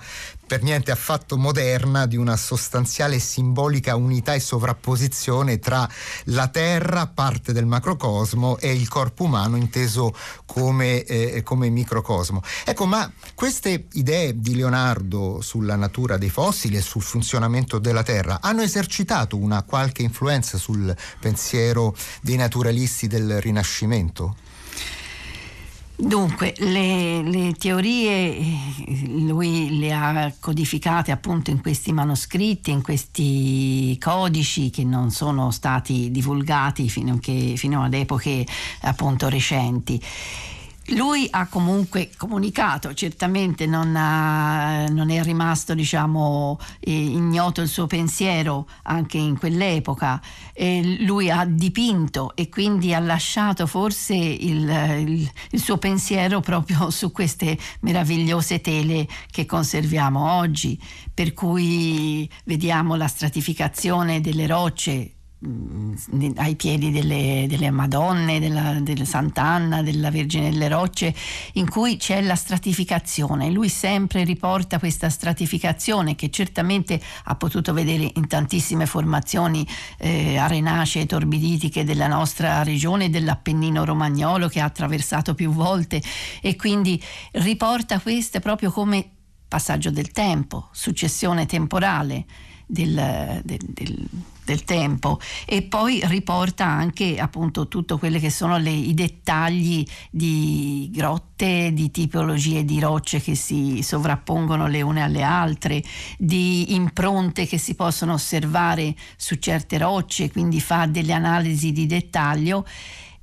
per 0.52 0.64
niente 0.64 0.92
affatto 0.92 1.38
moderna 1.38 2.06
di 2.06 2.18
una 2.18 2.36
sostanziale 2.36 3.16
e 3.16 3.20
simbolica 3.20 3.96
unità 3.96 4.34
e 4.34 4.42
sovrapposizione 4.42 5.60
tra 5.60 5.88
la 6.26 6.50
Terra, 6.50 7.08
parte 7.08 7.54
del 7.54 7.66
macrocosmo, 7.66 8.58
e 8.58 8.74
il 8.74 8.90
corpo 8.90 9.24
umano 9.24 9.56
inteso 9.56 10.14
come, 10.46 11.06
eh, 11.06 11.42
come 11.44 11.70
microcosmo. 11.70 12.42
Ecco, 12.66 12.86
ma 12.86 13.10
queste 13.34 13.88
idee 13.94 14.42
di 14.42 14.56
Leonardo 14.56 15.40
sulla 15.40 15.78
natura 15.78 16.18
dei 16.18 16.30
fossili 16.30 16.76
e 16.76 16.82
sul 16.82 17.02
funzionamento 17.02 17.80
della 17.80 18.04
Terra 18.04 18.40
hanno 18.42 18.62
esercitato 18.62 19.38
una 19.38 19.64
qualche 19.64 20.02
influenza 20.02 20.58
sul 20.58 20.94
pensiero 21.22 21.96
dei 22.20 22.36
naturalisti 22.36 23.08
del 23.08 23.40
Rinascimento? 23.40 24.36
Dunque, 25.96 26.56
le, 26.58 27.22
le, 27.22 27.54
teorie 27.54 28.36
lui 29.08 29.78
le 29.78 29.94
ha 29.94 30.34
codificate 30.40 31.12
appunto 31.12 31.52
in 31.52 31.62
questi 31.62 31.92
manoscritti, 31.94 32.72
in 32.72 32.82
questi 32.82 33.96
codici 34.00 34.72
che 34.72 34.84
non 34.84 35.12
sono 35.12 35.52
stati 35.52 36.10
divulgati 36.10 36.90
fino, 36.90 37.20
che, 37.20 37.54
fino 37.56 37.84
ad 37.84 37.94
epoche 37.94 38.46
appunto 38.82 39.30
recenti. 39.30 40.02
Lui 40.96 41.26
ha 41.30 41.48
comunque 41.48 42.10
comunicato, 42.18 42.94
certamente 42.94 43.66
non, 43.66 43.96
ha, 43.96 44.88
non 44.88 45.10
è 45.10 45.24
rimasto 45.24 45.74
diciamo, 45.74 46.60
eh, 46.80 46.92
ignoto 46.92 47.62
il 47.62 47.70
suo 47.70 47.88
pensiero 47.88 48.68
anche 48.84 49.18
in 49.18 49.38
quell'epoca. 49.38 50.22
Eh, 50.54 50.98
lui 51.02 51.30
ha 51.30 51.46
dipinto 51.46 52.36
e 52.36 52.50
quindi 52.50 52.94
ha 52.94 53.00
lasciato 53.00 53.68
forse 53.68 54.16
il, 54.16 54.70
il, 55.08 55.32
il 55.52 55.62
suo 55.62 55.78
pensiero 55.78 56.42
proprio 56.42 56.90
su 56.92 57.12
queste 57.12 57.58
meravigliose 57.82 58.60
tele 58.60 59.08
che 59.30 59.46
conserviamo 59.46 60.34
oggi, 60.34 60.78
per 61.14 61.34
cui 61.34 62.30
vediamo 62.44 62.96
la 62.96 63.08
stratificazione 63.08 64.20
delle 64.20 64.46
rocce 64.46 65.14
ai 66.36 66.56
piedi 66.56 66.92
delle, 66.92 67.46
delle 67.50 67.72
Madonne, 67.72 68.40
della, 68.40 68.80
della, 68.80 69.06
Sant'Anna, 69.06 69.82
della 69.82 70.12
Vergine 70.12 70.52
delle 70.52 70.68
Rocce, 70.68 71.16
in 71.54 71.68
cui 71.68 71.98
c'è 71.98 72.22
la 72.22 72.36
stratificazione. 72.36 73.50
Lui 73.50 73.68
sempre 73.68 74.24
riporta 74.24 74.78
questa 74.78 75.10
stratificazione 75.10 76.16
che 76.16 76.30
certamente 76.30 77.02
ha 77.24 77.36
potuto 77.36 77.74
vedere 77.74 78.12
in 78.14 78.28
tantissime 78.28 78.86
formazioni 78.86 79.68
eh, 79.98 80.38
arenacee 80.38 81.04
e 81.04 81.06
torbiditiche 81.08 81.84
della 81.84 82.08
nostra 82.08 82.62
regione, 82.62 83.10
dell'Appennino 83.10 83.84
romagnolo 83.84 84.48
che 84.48 84.60
ha 84.60 84.66
attraversato 84.66 85.34
più 85.34 85.52
volte 85.52 86.02
e 86.40 86.56
quindi 86.56 87.02
riporta 87.34 88.00
queste 88.00 88.40
proprio 88.40 88.72
come 88.72 89.10
passaggio 89.48 89.90
del 89.90 90.12
tempo, 90.12 90.70
successione 90.72 91.48
temporale 91.48 92.26
del, 92.72 93.42
del, 93.44 93.60
del 93.68 94.10
del 94.44 94.64
tempo. 94.64 95.20
E 95.46 95.62
poi 95.64 96.02
riporta 96.06 96.66
anche 96.66 97.18
appunto 97.20 97.68
tutto 97.68 97.98
quelli 97.98 98.20
che 98.20 98.30
sono 98.30 98.58
le, 98.58 98.72
i 98.72 98.94
dettagli 98.94 99.86
di 100.10 100.90
grotte, 100.92 101.72
di 101.74 101.90
tipologie 101.92 102.66
di 102.66 102.80
rocce 102.80 103.22
che 103.22 103.36
si 103.36 103.82
sovrappongono 103.82 104.68
le 104.68 104.82
une 104.82 105.04
alle 105.04 105.24
altre, 105.24 105.82
di 106.18 106.74
impronte 106.74 107.46
che 107.46 107.58
si 107.58 107.76
possono 107.76 108.14
osservare 108.14 108.96
su 109.16 109.36
certe 109.36 109.78
rocce, 109.78 110.32
quindi 110.32 110.60
fa 110.60 110.86
delle 110.86 111.14
analisi 111.14 111.72
di 111.72 111.86
dettaglio 111.86 112.66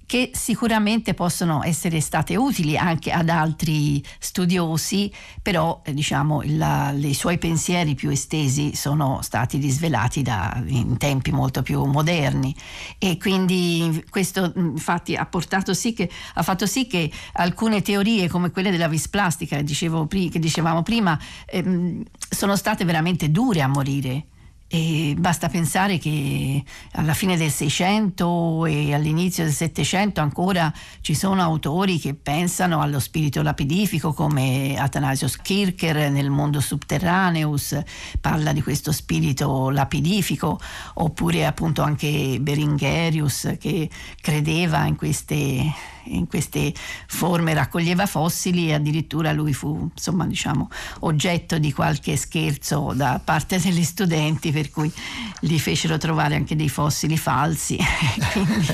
che 0.08 0.30
sicuramente 0.32 1.12
possono 1.12 1.62
essere 1.62 2.00
state 2.00 2.34
utili 2.34 2.78
anche 2.78 3.10
ad 3.10 3.28
altri 3.28 4.02
studiosi, 4.18 5.12
però 5.42 5.82
eh, 5.84 5.92
diciamo 5.92 6.40
i 6.42 7.12
suoi 7.12 7.36
pensieri 7.36 7.94
più 7.94 8.08
estesi 8.08 8.74
sono 8.74 9.20
stati 9.20 9.58
disvelati 9.58 10.22
da, 10.22 10.62
in 10.64 10.96
tempi 10.96 11.30
molto 11.30 11.60
più 11.60 11.84
moderni. 11.84 12.56
E 12.96 13.18
quindi 13.18 14.02
questo 14.08 14.50
infatti 14.56 15.14
ha, 15.14 15.28
sì 15.72 15.92
che, 15.92 16.08
ha 16.34 16.42
fatto 16.42 16.64
sì 16.64 16.86
che 16.86 17.12
alcune 17.34 17.82
teorie 17.82 18.30
come 18.30 18.50
quelle 18.50 18.70
della 18.70 18.88
visplastica 18.88 19.56
che, 19.56 19.64
dicevo, 19.64 20.06
che 20.06 20.38
dicevamo 20.38 20.82
prima 20.82 21.20
ehm, 21.44 22.02
sono 22.30 22.56
state 22.56 22.86
veramente 22.86 23.30
dure 23.30 23.60
a 23.60 23.68
morire 23.68 24.24
e 24.70 25.14
basta 25.16 25.48
pensare 25.48 25.96
che 25.96 26.62
alla 26.92 27.14
fine 27.14 27.38
del 27.38 27.50
600 27.50 28.66
e 28.66 28.92
all'inizio 28.92 29.42
del 29.44 29.52
700 29.54 30.20
ancora 30.20 30.70
ci 31.00 31.14
sono 31.14 31.40
autori 31.40 31.98
che 31.98 32.12
pensano 32.12 32.82
allo 32.82 33.00
spirito 33.00 33.40
lapidifico 33.40 34.12
come 34.12 34.76
Athanasius 34.78 35.38
Kircher 35.38 36.10
nel 36.10 36.28
mondo 36.28 36.60
subterraneus 36.60 37.80
parla 38.20 38.52
di 38.52 38.60
questo 38.60 38.92
spirito 38.92 39.70
lapidifico 39.70 40.60
oppure 40.94 41.46
appunto 41.46 41.80
anche 41.80 42.36
Beringerius 42.38 43.56
che 43.58 43.88
credeva 44.20 44.84
in 44.84 44.96
queste 44.96 45.96
in 46.08 46.26
queste 46.26 46.72
forme 47.06 47.54
raccoglieva 47.54 48.06
fossili 48.06 48.68
e 48.68 48.74
addirittura 48.74 49.32
lui 49.32 49.52
fu 49.52 49.90
insomma 49.94 50.26
diciamo 50.26 50.68
oggetto 51.00 51.58
di 51.58 51.72
qualche 51.72 52.16
scherzo 52.16 52.92
da 52.94 53.20
parte 53.22 53.58
degli 53.58 53.82
studenti 53.82 54.50
per 54.50 54.70
cui 54.70 54.92
gli 55.40 55.58
fecero 55.58 55.98
trovare 55.98 56.34
anche 56.34 56.56
dei 56.56 56.68
fossili 56.68 57.16
falsi. 57.16 57.76
Quindi, 58.32 58.66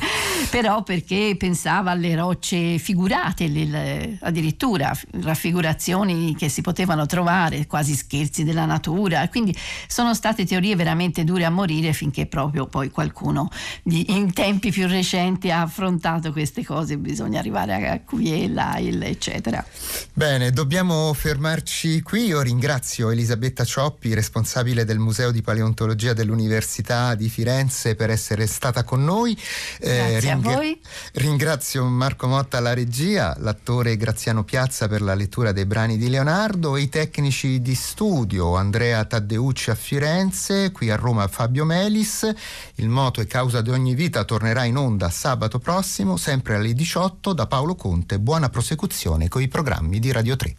però 0.50 0.82
perché 0.82 1.34
pensava 1.38 1.92
alle 1.92 2.14
rocce 2.14 2.78
figurate 2.78 3.46
le, 3.48 4.18
addirittura 4.20 4.92
raffigurazioni 5.20 6.34
che 6.34 6.48
si 6.48 6.60
potevano 6.60 7.06
trovare 7.06 7.66
quasi 7.66 7.94
scherzi 7.94 8.44
della 8.44 8.66
natura. 8.66 9.28
Quindi 9.28 9.56
sono 9.86 10.14
state 10.14 10.44
teorie 10.44 10.76
veramente 10.76 11.24
dure 11.24 11.44
a 11.44 11.50
morire 11.50 11.92
finché 11.92 12.26
proprio 12.26 12.66
poi 12.66 12.90
qualcuno 12.90 13.48
in 13.84 14.32
tempi 14.32 14.70
più 14.70 14.86
recenti 14.86 15.50
ha 15.50 15.62
affrontato 15.62 16.32
queste 16.32 16.64
cose 16.64 16.79
cose, 16.80 16.96
bisogna 16.96 17.38
arrivare 17.38 17.88
a 17.88 18.00
Cuvier, 18.00 18.50
Lyle, 18.50 19.06
eccetera. 19.06 19.64
Bene, 20.12 20.50
dobbiamo 20.50 21.12
fermarci 21.12 22.00
qui. 22.02 22.26
Io 22.26 22.40
ringrazio 22.40 23.10
Elisabetta 23.10 23.64
Cioppi, 23.64 24.14
responsabile 24.14 24.84
del 24.84 24.98
Museo 24.98 25.30
di 25.30 25.42
Paleontologia 25.42 26.12
dell'Università 26.12 27.14
di 27.14 27.28
Firenze, 27.28 27.94
per 27.94 28.10
essere 28.10 28.46
stata 28.46 28.82
con 28.84 29.04
noi. 29.04 29.36
Eh, 29.78 29.96
Grazie 29.96 30.16
eh, 30.16 30.20
ring- 30.20 30.46
a 30.46 30.54
voi. 30.54 30.80
Ringrazio 31.14 31.84
Marco 31.84 32.26
Motta 32.26 32.58
alla 32.58 32.74
regia, 32.74 33.34
l'attore 33.38 33.96
Graziano 33.96 34.44
Piazza 34.44 34.88
per 34.88 35.02
la 35.02 35.14
lettura 35.14 35.52
dei 35.52 35.66
brani 35.66 35.96
di 35.96 36.08
Leonardo 36.08 36.76
e 36.76 36.82
i 36.82 36.88
tecnici 36.88 37.60
di 37.60 37.74
studio 37.74 38.56
Andrea 38.56 39.04
Taddeucci 39.04 39.70
a 39.70 39.74
Firenze, 39.74 40.72
qui 40.72 40.90
a 40.90 40.96
Roma 40.96 41.26
Fabio 41.28 41.64
Melis. 41.64 42.28
Il 42.76 42.88
moto 42.88 43.20
e 43.20 43.26
causa 43.26 43.60
di 43.60 43.70
ogni 43.70 43.94
vita 43.94 44.24
tornerà 44.24 44.64
in 44.64 44.76
onda 44.76 45.10
sabato 45.10 45.58
prossimo, 45.58 46.16
sempre 46.16 46.56
alle 46.56 46.69
18 46.74 47.32
da 47.32 47.46
Paolo 47.46 47.74
Conte. 47.74 48.18
Buona 48.18 48.48
prosecuzione 48.48 49.28
con 49.28 49.42
i 49.42 49.48
programmi 49.48 49.98
di 49.98 50.12
Radio 50.12 50.36
3. 50.36 50.56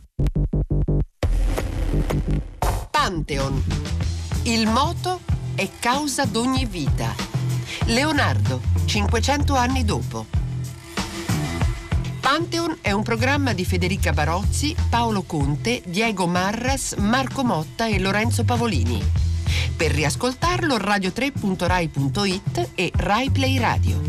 Pantheon. 2.89 3.63
Il 4.43 4.67
moto 4.67 5.21
è 5.55 5.69
causa 5.79 6.25
d'ogni 6.25 6.65
vita. 6.65 7.13
Leonardo, 7.85 8.61
500 8.85 9.55
anni 9.55 9.83
dopo. 9.83 10.25
Pantheon 12.19 12.77
è 12.81 12.91
un 12.91 13.03
programma 13.03 13.53
di 13.53 13.65
Federica 13.65 14.13
Barozzi, 14.13 14.75
Paolo 14.89 15.23
Conte, 15.23 15.81
Diego 15.85 16.27
Marras, 16.27 16.93
Marco 16.93 17.43
Motta 17.43 17.87
e 17.87 17.99
Lorenzo 17.99 18.43
Pavolini. 18.43 19.03
Per 19.75 19.91
riascoltarlo 19.91 20.77
radio3.rai.it 20.77 22.69
e 22.75 22.91
RaiPlay 22.95 23.57
Radio. 23.57 23.99